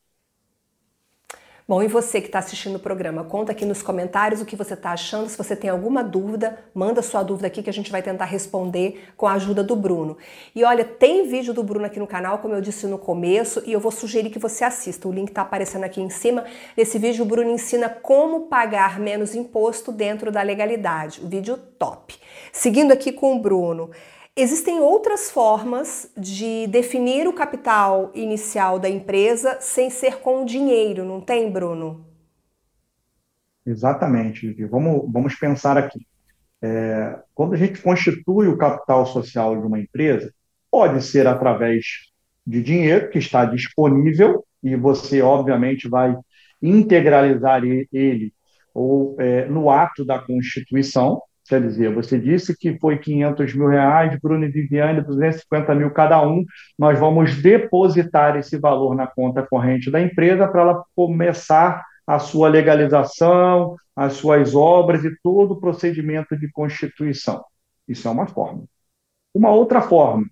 Bom, 1.67 1.81
e 1.81 1.88
você 1.88 2.22
que 2.22 2.27
está 2.27 2.38
assistindo 2.38 2.75
o 2.75 2.79
programa, 2.79 3.24
conta 3.24 3.51
aqui 3.51 3.65
nos 3.65 3.81
comentários 3.81 4.39
o 4.39 4.45
que 4.45 4.55
você 4.55 4.75
está 4.75 4.91
achando. 4.91 5.27
Se 5.27 5.36
você 5.36 5.55
tem 5.55 5.67
alguma 5.67 6.03
dúvida, 6.03 6.60
manda 6.75 7.01
sua 7.01 7.24
dúvida 7.24 7.48
aqui 7.48 7.63
que 7.63 7.69
a 7.72 7.74
gente 7.74 7.91
vai 7.91 8.03
tentar 8.03 8.25
responder 8.25 9.05
com 9.17 9.25
a 9.25 9.34
ajuda 9.34 9.63
do 9.63 9.75
Bruno. 9.75 10.15
E 10.53 10.63
olha, 10.63 10.86
tem 10.86 11.27
vídeo 11.27 11.55
do 11.55 11.63
Bruno 11.63 11.88
aqui 11.88 11.98
no 11.98 12.05
canal, 12.05 12.38
como 12.38 12.53
eu 12.53 12.62
disse 12.62 12.86
no 12.86 13.00
começo, 13.00 13.63
e 13.65 13.74
eu 13.74 13.79
vou 13.79 13.91
sugerir 13.91 14.29
que 14.29 14.38
você 14.38 14.63
assista. 14.63 15.07
O 15.07 15.12
link 15.12 15.29
está 15.29 15.41
aparecendo 15.41 15.86
aqui 15.86 16.00
em 16.00 16.10
cima. 16.12 16.45
Nesse 16.77 17.00
vídeo, 17.00 17.25
o 17.25 17.27
Bruno 17.27 17.50
ensina 17.50 17.89
como 17.89 18.41
pagar 18.41 19.00
menos 19.00 19.34
imposto 19.34 19.91
dentro 19.91 20.31
da 20.31 20.43
legalidade. 20.43 21.19
O 21.24 21.27
vídeo 21.27 21.57
top. 21.79 22.15
Seguindo 22.53 22.91
aqui 22.91 23.12
com 23.12 23.36
o 23.36 23.39
Bruno. 23.39 23.89
Existem 24.38 24.82
outras 24.82 25.32
formas 25.32 26.12
de 26.18 26.68
definir 26.68 27.25
o 27.25 27.32
capital 27.32 28.12
inicial 28.13 28.77
da 28.77 28.89
empresa 28.89 29.58
sem 29.62 29.89
ser 29.89 30.18
com 30.18 30.44
dinheiro, 30.44 31.06
não 31.06 31.22
tem, 31.22 31.50
Bruno? 31.50 32.06
Exatamente, 33.65 34.48
Vivi. 34.48 34.65
Vamos, 34.65 35.10
vamos 35.12 35.36
pensar 35.36 35.77
aqui. 35.77 36.06
É, 36.62 37.18
quando 37.34 37.54
a 37.54 37.58
gente 37.58 37.82
constitui 37.82 38.48
o 38.48 38.58
capital 38.58 39.06
social 39.06 39.60
de 39.60 39.65
uma 39.65 39.80
empresa, 39.80 40.34
pode 40.70 41.01
ser 41.01 41.27
através 41.27 41.86
de 42.46 42.62
dinheiro 42.62 43.10
que 43.10 43.20
está 43.20 43.46
disponível 43.46 44.46
e 44.62 44.75
você, 44.75 45.22
obviamente, 45.22 45.88
vai 45.88 46.13
integralizar 46.62 47.63
ele 47.63 48.34
ou 48.74 49.15
é, 49.18 49.46
no 49.46 49.70
ato 49.70 50.04
da 50.04 50.20
constituição, 50.20 51.22
Quer 51.47 51.61
dizer, 51.61 51.93
você 51.93 52.19
disse 52.19 52.57
que 52.57 52.77
foi 52.79 52.97
500 52.97 53.53
mil 53.53 53.67
reais, 53.67 54.19
Bruno 54.19 54.45
e 54.45 54.49
Viviane, 54.49 55.01
250 55.01 55.75
mil 55.75 55.91
cada 55.91 56.19
um. 56.27 56.43
Nós 56.77 56.99
vamos 56.99 57.39
depositar 57.39 58.35
esse 58.35 58.57
valor 58.57 58.95
na 58.95 59.05
conta 59.05 59.45
corrente 59.45 59.91
da 59.91 60.01
empresa 60.01 60.47
para 60.47 60.61
ela 60.61 60.83
começar 60.95 61.83
a 62.07 62.17
sua 62.17 62.49
legalização, 62.49 63.75
as 63.95 64.13
suas 64.13 64.55
obras 64.55 65.03
e 65.03 65.15
todo 65.21 65.51
o 65.51 65.59
procedimento 65.59 66.35
de 66.35 66.51
constituição. 66.51 67.43
Isso 67.87 68.07
é 68.07 68.11
uma 68.11 68.27
forma. 68.27 68.63
Uma 69.33 69.51
outra 69.51 69.81
forma, 69.81 70.25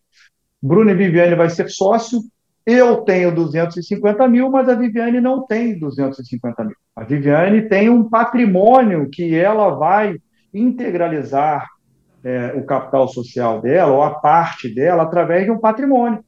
Bruno 0.61 0.89
e 0.89 0.95
Viviane 0.95 1.35
vai 1.35 1.49
ser 1.49 1.69
sócio, 1.69 2.21
eu 2.65 3.01
tenho 3.01 3.35
250 3.35 4.27
mil, 4.27 4.49
mas 4.49 4.69
a 4.69 4.75
Viviane 4.75 5.19
não 5.19 5.45
tem 5.45 5.77
250 5.77 6.63
mil. 6.63 6.75
A 6.95 7.03
Viviane 7.03 7.63
tem 7.63 7.89
um 7.89 8.09
patrimônio 8.09 9.09
que 9.11 9.35
ela 9.35 9.71
vai 9.71 10.17
integralizar 10.53 11.67
é, 12.23 12.53
o 12.55 12.63
capital 12.65 13.07
social 13.07 13.61
dela, 13.61 13.91
ou 13.91 14.03
a 14.03 14.11
parte 14.11 14.73
dela, 14.73 15.03
através 15.03 15.45
de 15.45 15.51
um 15.51 15.59
patrimônio. 15.59 16.23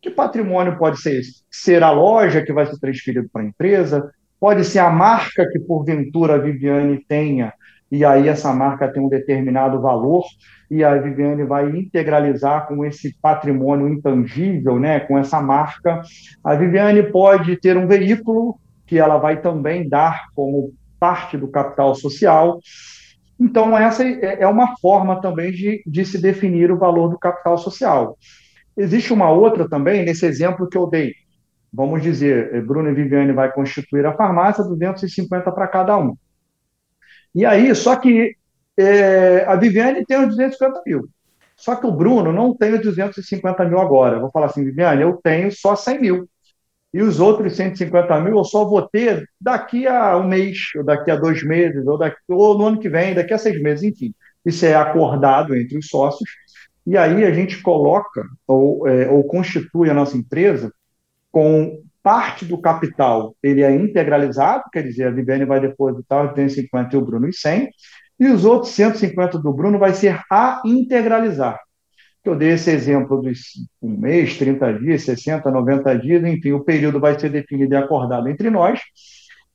Que 0.00 0.10
patrimônio 0.10 0.76
pode 0.78 1.00
ser 1.00 1.20
esse? 1.20 1.42
Ser 1.50 1.82
a 1.82 1.90
loja 1.90 2.42
que 2.42 2.52
vai 2.52 2.66
ser 2.66 2.78
transferido 2.78 3.28
para 3.32 3.42
a 3.42 3.46
empresa, 3.46 4.10
pode 4.38 4.64
ser 4.64 4.78
a 4.78 4.90
marca 4.90 5.48
que, 5.50 5.58
porventura, 5.58 6.34
a 6.34 6.38
Viviane 6.38 7.04
tenha, 7.08 7.52
e 7.90 8.04
aí 8.04 8.28
essa 8.28 8.52
marca 8.52 8.86
tem 8.86 9.02
um 9.02 9.08
determinado 9.08 9.80
valor, 9.80 10.24
e 10.70 10.84
a 10.84 10.94
Viviane 10.96 11.44
vai 11.44 11.68
integralizar 11.70 12.68
com 12.68 12.84
esse 12.84 13.16
patrimônio 13.20 13.88
intangível, 13.88 14.78
né, 14.78 15.00
com 15.00 15.18
essa 15.18 15.40
marca. 15.40 16.02
A 16.44 16.54
Viviane 16.54 17.02
pode 17.02 17.56
ter 17.56 17.76
um 17.76 17.86
veículo 17.86 18.58
que 18.86 18.98
ela 18.98 19.16
vai 19.18 19.40
também 19.40 19.88
dar 19.88 20.26
como 20.34 20.72
parte 21.00 21.36
do 21.36 21.48
capital 21.48 21.94
social, 21.94 22.60
então, 23.38 23.76
essa 23.76 24.04
é, 24.04 24.42
é 24.42 24.46
uma 24.46 24.76
forma 24.78 25.20
também 25.20 25.52
de, 25.52 25.82
de 25.86 26.04
se 26.04 26.20
definir 26.20 26.72
o 26.72 26.78
valor 26.78 27.08
do 27.08 27.18
capital 27.18 27.56
social. 27.56 28.18
Existe 28.76 29.12
uma 29.12 29.30
outra 29.30 29.68
também, 29.68 30.04
nesse 30.04 30.26
exemplo 30.26 30.68
que 30.68 30.76
eu 30.76 30.86
dei. 30.86 31.12
Vamos 31.72 32.02
dizer, 32.02 32.54
eh, 32.54 32.60
Bruno 32.60 32.90
e 32.90 32.94
Viviane 32.94 33.32
vai 33.32 33.52
constituir 33.52 34.06
a 34.06 34.14
farmácia, 34.14 34.64
250 34.64 35.52
para 35.52 35.68
cada 35.68 35.96
um. 35.98 36.16
E 37.34 37.44
aí, 37.44 37.74
só 37.74 37.94
que 37.96 38.34
é, 38.76 39.44
a 39.46 39.54
Viviane 39.56 40.04
tem 40.04 40.18
os 40.18 40.28
250 40.28 40.82
mil. 40.86 41.08
Só 41.56 41.76
que 41.76 41.86
o 41.86 41.92
Bruno 41.92 42.32
não 42.32 42.56
tem 42.56 42.72
os 42.74 42.80
250 42.80 43.64
mil 43.64 43.80
agora. 43.80 44.16
Eu 44.16 44.20
vou 44.22 44.30
falar 44.30 44.46
assim, 44.46 44.64
Viviane, 44.64 45.02
eu 45.02 45.18
tenho 45.22 45.50
só 45.52 45.76
100 45.76 46.00
mil 46.00 46.28
e 46.98 47.02
os 47.02 47.20
outros 47.20 47.54
150 47.54 48.20
mil 48.22 48.38
eu 48.38 48.44
só 48.44 48.64
vou 48.64 48.82
ter 48.82 49.24
daqui 49.40 49.86
a 49.86 50.16
um 50.16 50.26
mês, 50.26 50.58
ou 50.74 50.82
daqui 50.82 51.12
a 51.12 51.16
dois 51.16 51.44
meses, 51.44 51.86
ou, 51.86 51.96
daqui, 51.96 52.16
ou 52.26 52.58
no 52.58 52.66
ano 52.66 52.80
que 52.80 52.88
vem, 52.88 53.14
daqui 53.14 53.32
a 53.32 53.38
seis 53.38 53.62
meses, 53.62 53.84
enfim. 53.84 54.12
Isso 54.44 54.66
é 54.66 54.74
acordado 54.74 55.54
entre 55.54 55.78
os 55.78 55.86
sócios, 55.86 56.28
e 56.84 56.98
aí 56.98 57.24
a 57.24 57.30
gente 57.30 57.62
coloca 57.62 58.24
ou, 58.48 58.88
é, 58.88 59.08
ou 59.08 59.22
constitui 59.22 59.88
a 59.88 59.94
nossa 59.94 60.16
empresa 60.16 60.72
com 61.30 61.80
parte 62.02 62.44
do 62.44 62.60
capital, 62.60 63.36
ele 63.40 63.62
é 63.62 63.72
integralizado, 63.72 64.64
quer 64.72 64.82
dizer, 64.82 65.06
a 65.06 65.10
Viviane 65.12 65.44
vai 65.44 65.60
depositar 65.60 66.24
os 66.24 66.30
250 66.30 66.96
e 66.96 66.98
o 66.98 67.04
Bruno 67.04 67.28
os 67.28 67.40
100, 67.40 67.70
e 68.18 68.26
os 68.26 68.44
outros 68.44 68.72
150 68.72 69.38
do 69.38 69.52
Bruno 69.52 69.78
vai 69.78 69.92
ser 69.92 70.20
a 70.28 70.60
integralizar 70.64 71.60
eu 72.28 72.36
dei 72.36 72.50
esse 72.50 72.70
exemplo 72.70 73.20
dos 73.20 73.40
um 73.82 73.90
mês, 73.90 74.36
30 74.36 74.74
dias, 74.74 75.02
60, 75.04 75.50
90 75.50 75.98
dias, 75.98 76.24
enfim, 76.24 76.52
o 76.52 76.64
período 76.64 77.00
vai 77.00 77.18
ser 77.18 77.30
definido 77.30 77.74
e 77.74 77.76
acordado 77.76 78.28
entre 78.28 78.50
nós. 78.50 78.80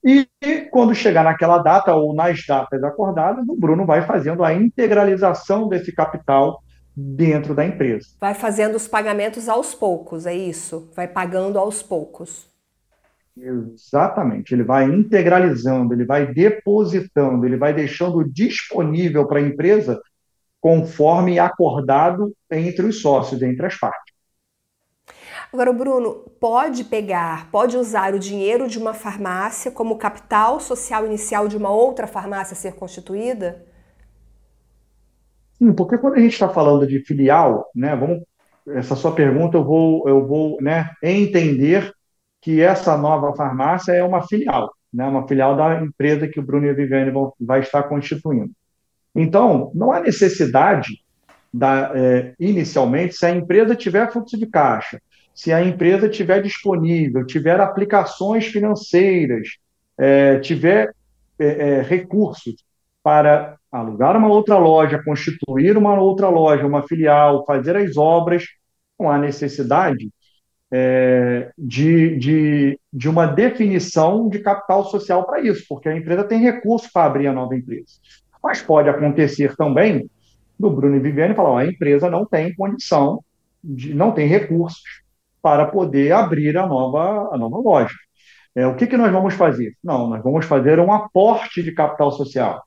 E 0.03 0.27
quando 0.69 0.93
chegar 0.93 1.23
naquela 1.23 1.59
data, 1.59 1.93
ou 1.93 2.13
nas 2.13 2.45
datas 2.45 2.83
acordadas, 2.83 3.45
o 3.47 3.55
Bruno 3.55 3.85
vai 3.85 4.01
fazendo 4.05 4.43
a 4.43 4.53
integralização 4.53 5.69
desse 5.69 5.93
capital 5.93 6.61
dentro 6.95 7.55
da 7.55 7.65
empresa. 7.65 8.07
Vai 8.19 8.33
fazendo 8.33 8.75
os 8.75 8.87
pagamentos 8.87 9.47
aos 9.47 9.73
poucos, 9.73 10.25
é 10.25 10.35
isso? 10.35 10.91
Vai 10.95 11.07
pagando 11.07 11.57
aos 11.57 11.81
poucos. 11.81 12.51
Exatamente. 13.35 14.53
Ele 14.53 14.63
vai 14.63 14.85
integralizando, 14.85 15.93
ele 15.93 16.05
vai 16.05 16.31
depositando, 16.31 17.45
ele 17.45 17.57
vai 17.57 17.73
deixando 17.73 18.23
disponível 18.29 19.25
para 19.25 19.39
a 19.39 19.43
empresa 19.43 19.99
conforme 20.63 21.37
acordado 21.39 22.33
entre 22.49 22.85
os 22.85 23.01
sócios, 23.01 23.41
entre 23.41 23.65
as 23.65 23.77
partes. 23.77 24.13
Agora, 25.51 25.69
o 25.69 25.73
Bruno 25.73 26.13
pode 26.39 26.85
pegar, 26.85 27.51
pode 27.51 27.75
usar 27.75 28.13
o 28.13 28.19
dinheiro 28.19 28.69
de 28.69 28.79
uma 28.79 28.93
farmácia 28.93 29.69
como 29.69 29.97
capital 29.97 30.61
social 30.61 31.05
inicial 31.05 31.49
de 31.49 31.57
uma 31.57 31.69
outra 31.69 32.07
farmácia 32.07 32.55
ser 32.55 32.75
constituída? 32.75 33.65
Sim, 35.57 35.73
porque 35.73 35.97
quando 35.97 36.13
a 36.13 36.19
gente 36.19 36.31
está 36.31 36.47
falando 36.47 36.87
de 36.87 37.01
filial, 37.01 37.69
né, 37.75 37.93
vamos, 37.93 38.23
essa 38.69 38.95
sua 38.95 39.13
pergunta 39.13 39.57
eu 39.57 39.65
vou, 39.65 40.07
eu 40.07 40.25
vou 40.25 40.57
né, 40.61 40.91
entender 41.03 41.91
que 42.41 42.61
essa 42.61 42.97
nova 42.97 43.35
farmácia 43.35 43.91
é 43.91 44.01
uma 44.01 44.25
filial, 44.25 44.71
né, 44.93 45.05
uma 45.05 45.27
filial 45.27 45.57
da 45.57 45.81
empresa 45.81 46.25
que 46.25 46.39
o 46.39 46.43
Bruno 46.43 46.67
e 46.67 46.69
a 46.69 46.73
Viviane 46.73 47.11
vão, 47.11 47.33
vai 47.37 47.59
estar 47.59 47.83
constituindo. 47.83 48.53
Então, 49.15 49.71
não 49.73 49.91
há 49.91 49.99
necessidade, 49.99 51.03
da, 51.53 51.91
é, 51.93 52.33
inicialmente, 52.39 53.15
se 53.15 53.25
a 53.25 53.29
empresa 53.29 53.75
tiver 53.75 54.11
fluxo 54.11 54.37
de 54.37 54.47
caixa, 54.47 54.99
se 55.35 55.53
a 55.53 55.63
empresa 55.63 56.09
tiver 56.09 56.41
disponível, 56.41 57.25
tiver 57.25 57.59
aplicações 57.59 58.47
financeiras, 58.47 59.57
é, 59.97 60.39
tiver 60.39 60.93
é, 61.39 61.45
é 61.45 61.81
recursos 61.81 62.55
para 63.03 63.57
alugar 63.71 64.15
uma 64.15 64.29
outra 64.29 64.57
loja, 64.57 65.03
constituir 65.03 65.77
uma 65.77 65.99
outra 65.99 66.29
loja, 66.29 66.65
uma 66.65 66.87
filial, 66.87 67.45
fazer 67.45 67.75
as 67.75 67.97
obras, 67.97 68.45
não 68.99 69.09
há 69.09 69.17
necessidade 69.17 70.09
é, 70.71 71.51
de, 71.57 72.17
de, 72.17 72.79
de 72.91 73.09
uma 73.09 73.27
definição 73.27 74.27
de 74.29 74.39
capital 74.39 74.85
social 74.85 75.25
para 75.25 75.41
isso, 75.41 75.65
porque 75.67 75.89
a 75.89 75.95
empresa 75.95 76.23
tem 76.23 76.39
recurso 76.39 76.89
para 76.91 77.05
abrir 77.05 77.27
a 77.27 77.33
nova 77.33 77.55
empresa. 77.55 77.93
Mas 78.43 78.61
pode 78.61 78.89
acontecer 78.89 79.55
também 79.55 80.09
do 80.59 80.69
Bruno 80.69 80.95
e 80.95 80.99
Viviane 80.99 81.33
falar: 81.33 81.61
a 81.61 81.65
empresa 81.65 82.09
não 82.09 82.25
tem 82.25 82.53
condição, 82.53 83.23
de, 83.63 83.93
não 83.93 84.11
tem 84.11 84.27
recursos 84.27 84.83
para 85.41 85.65
poder 85.65 86.11
abrir 86.11 86.57
a 86.57 86.67
nova, 86.67 87.33
a 87.33 87.37
nova 87.37 87.57
loja. 87.57 87.95
É, 88.55 88.67
o 88.67 88.75
que, 88.75 88.85
que 88.85 88.97
nós 88.97 89.11
vamos 89.11 89.33
fazer? 89.33 89.75
Não, 89.83 90.07
nós 90.09 90.21
vamos 90.21 90.45
fazer 90.45 90.79
um 90.79 90.91
aporte 90.91 91.63
de 91.63 91.71
capital 91.71 92.11
social. 92.11 92.61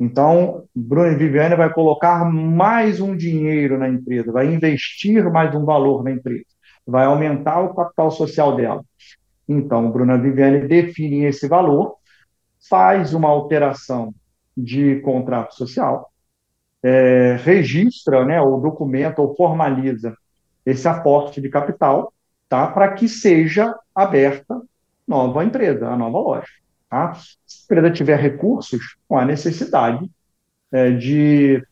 Então, 0.00 0.64
Bruno 0.74 1.12
e 1.12 1.16
Viviane 1.16 1.56
vai 1.56 1.72
colocar 1.72 2.24
mais 2.24 3.00
um 3.00 3.16
dinheiro 3.16 3.78
na 3.78 3.88
empresa, 3.88 4.32
vai 4.32 4.46
investir 4.46 5.24
mais 5.30 5.54
um 5.54 5.64
valor 5.64 6.04
na 6.04 6.12
empresa, 6.12 6.44
vai 6.86 7.04
aumentar 7.04 7.60
o 7.60 7.74
capital 7.74 8.10
social 8.10 8.56
dela. 8.56 8.84
Então, 9.48 9.90
Bruno 9.90 10.14
e 10.14 10.20
Viviane 10.20 10.68
definem 10.68 11.24
esse 11.24 11.48
valor, 11.48 11.96
faz 12.68 13.14
uma 13.14 13.28
alteração 13.28 14.12
de 14.58 14.96
contrato 15.00 15.54
social, 15.54 16.10
é, 16.82 17.36
registra, 17.44 18.24
né, 18.24 18.40
ou 18.40 18.60
documenta 18.60 19.22
ou 19.22 19.34
formaliza 19.36 20.16
esse 20.66 20.86
aporte 20.88 21.40
de 21.40 21.48
capital, 21.48 22.12
tá, 22.48 22.66
para 22.66 22.92
que 22.92 23.08
seja 23.08 23.74
aberta 23.94 24.60
nova 25.06 25.44
empresa, 25.44 25.88
a 25.88 25.96
nova 25.96 26.18
loja. 26.18 26.48
Tá? 26.90 27.14
Se 27.46 27.62
a 27.62 27.64
empresa 27.64 27.90
tiver 27.92 28.18
recursos, 28.18 28.96
não 29.08 29.18
há 29.18 29.24
necessidade 29.24 30.10
é, 30.72 30.90
de, 30.90 31.62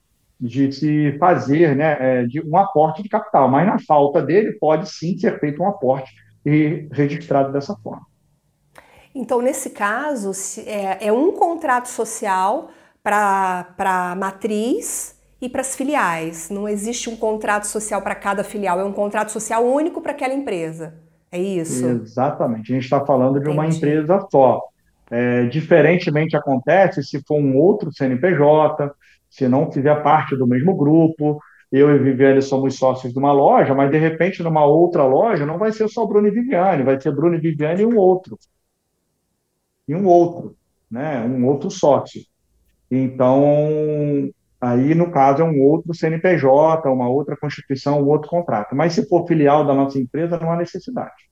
de 0.40 0.72
se 0.72 1.18
fazer 1.18 1.75
né, 1.75 1.96
é, 1.99 2.27
de 2.27 2.40
um 2.40 2.57
aporte 2.57 3.03
de 3.03 3.09
capital, 3.09 3.49
mas 3.49 3.66
na 3.66 3.79
falta 3.81 4.22
dele 4.22 4.53
pode 4.53 4.88
sim 4.88 5.18
ser 5.18 5.38
feito 5.40 5.62
um 5.62 5.68
aporte 5.68 6.14
e 6.44 6.88
registrado 6.92 7.53
dessa 7.53 7.75
forma. 7.77 8.07
Então, 9.16 9.40
nesse 9.40 9.70
caso, 9.70 10.31
é, 10.66 11.07
é 11.07 11.11
um 11.11 11.33
contrato 11.33 11.87
social 11.87 12.68
para 13.02 13.74
a 13.79 14.14
matriz 14.14 15.18
e 15.40 15.48
para 15.48 15.62
as 15.62 15.74
filiais. 15.74 16.50
Não 16.50 16.68
existe 16.68 17.09
um 17.09 17.16
contrato 17.16 17.66
social 17.66 18.02
para 18.02 18.14
cada 18.14 18.44
filial, 18.44 18.79
é 18.79 18.85
um 18.85 18.92
contrato 18.92 19.33
social 19.33 19.64
único 19.64 20.02
para 20.02 20.12
aquela 20.12 20.35
empresa. 20.35 20.94
É 21.33 21.38
isso? 21.38 21.87
Exatamente. 21.87 22.70
A 22.70 22.74
gente 22.74 22.85
está 22.85 23.05
falando 23.07 23.40
de 23.40 23.48
uma 23.48 23.66
empresa 23.66 24.20
só. 24.31 24.61
É, 25.11 25.44
diferentemente 25.46 26.37
acontece 26.37 27.02
se 27.02 27.22
for 27.26 27.38
um 27.38 27.57
outro 27.57 27.90
CNPJ, 27.92 28.92
se 29.31 29.48
não 29.48 29.72
fizer 29.72 29.94
parte 30.02 30.37
do 30.37 30.46
mesmo 30.46 30.76
grupo. 30.76 31.40
Eu 31.72 31.90
e 31.94 31.98
Viviane 31.98 32.42
somos 32.42 32.76
sócios 32.76 33.14
de 33.14 33.18
uma 33.18 33.33
loja, 33.33 33.74
mas 33.74 33.90
de 33.90 33.96
repente 33.96 34.42
numa 34.42 34.66
outra 34.66 35.05
loja 35.05 35.46
não 35.46 35.57
vai 35.57 35.72
ser 35.72 35.88
só 35.88 36.05
Bruno 36.05 36.29
e 36.29 36.31
Viviane, 36.31 36.83
vai 36.83 37.00
ser 37.00 37.12
Bruno 37.12 37.37
e 37.37 37.40
Viviane 37.40 37.81
e 37.81 37.87
um 37.87 37.96
outro. 37.96 38.38
E 39.88 39.94
um 39.94 40.07
outro, 40.07 40.57
né? 40.90 41.20
Um 41.25 41.46
outro 41.46 41.70
sócio. 41.70 42.22
Então, 42.90 43.44
aí 44.61 44.94
no 44.94 45.11
caso 45.11 45.42
é 45.42 45.44
um 45.44 45.61
outro 45.62 45.94
CNPJ, 45.94 46.88
uma 46.90 47.09
outra 47.09 47.37
constituição, 47.37 48.03
um 48.03 48.09
outro 48.09 48.29
contrato. 48.29 48.75
Mas 48.75 48.94
se 48.94 49.09
for 49.09 49.27
filial 49.27 49.66
da 49.66 49.75
nossa 49.75 49.99
empresa, 49.99 50.38
não 50.38 50.53
há 50.53 50.57
necessidade. 50.57 51.27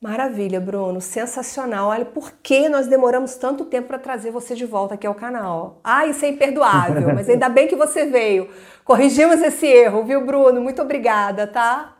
Maravilha, 0.00 0.60
Bruno, 0.60 1.00
sensacional. 1.00 1.88
Olha, 1.88 2.04
por 2.04 2.30
que 2.40 2.68
nós 2.68 2.86
demoramos 2.86 3.34
tanto 3.34 3.64
tempo 3.64 3.88
para 3.88 3.98
trazer 3.98 4.30
você 4.30 4.54
de 4.54 4.64
volta 4.64 4.94
aqui 4.94 5.06
ao 5.06 5.14
canal? 5.14 5.80
Ah, 5.82 6.06
isso 6.06 6.24
é 6.24 6.28
imperdoável, 6.28 7.12
mas 7.14 7.28
ainda 7.28 7.48
bem 7.48 7.66
que 7.66 7.74
você 7.74 8.06
veio. 8.06 8.48
Corrigimos 8.84 9.42
esse 9.42 9.66
erro, 9.66 10.04
viu, 10.04 10.24
Bruno? 10.24 10.60
Muito 10.60 10.80
obrigada, 10.80 11.48
tá? 11.48 11.97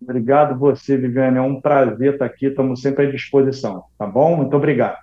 Obrigado 0.00 0.58
você, 0.58 0.96
Viviane. 0.96 1.38
É 1.38 1.42
um 1.42 1.60
prazer 1.60 2.14
estar 2.14 2.24
aqui. 2.24 2.46
Estamos 2.46 2.80
sempre 2.80 3.06
à 3.06 3.10
disposição, 3.10 3.84
tá 3.98 4.06
bom? 4.06 4.36
Muito 4.36 4.56
obrigado. 4.56 4.98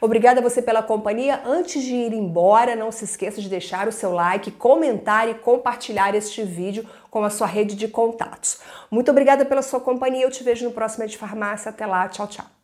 Obrigada 0.00 0.40
a 0.40 0.42
você 0.42 0.60
pela 0.60 0.82
companhia. 0.82 1.40
Antes 1.44 1.82
de 1.82 1.94
ir 1.94 2.12
embora, 2.12 2.76
não 2.76 2.92
se 2.92 3.04
esqueça 3.04 3.40
de 3.40 3.48
deixar 3.48 3.88
o 3.88 3.92
seu 3.92 4.12
like, 4.12 4.50
comentar 4.50 5.28
e 5.28 5.34
compartilhar 5.34 6.14
este 6.14 6.42
vídeo 6.42 6.84
com 7.10 7.24
a 7.24 7.30
sua 7.30 7.46
rede 7.46 7.74
de 7.74 7.88
contatos. 7.88 8.60
Muito 8.90 9.10
obrigada 9.10 9.44
pela 9.44 9.62
sua 9.62 9.80
companhia. 9.80 10.24
Eu 10.24 10.30
te 10.30 10.44
vejo 10.44 10.66
no 10.66 10.72
próximo 10.72 11.06
de 11.06 11.16
Farmácia. 11.16 11.70
Até 11.70 11.86
lá. 11.86 12.08
Tchau, 12.08 12.26
tchau. 12.26 12.55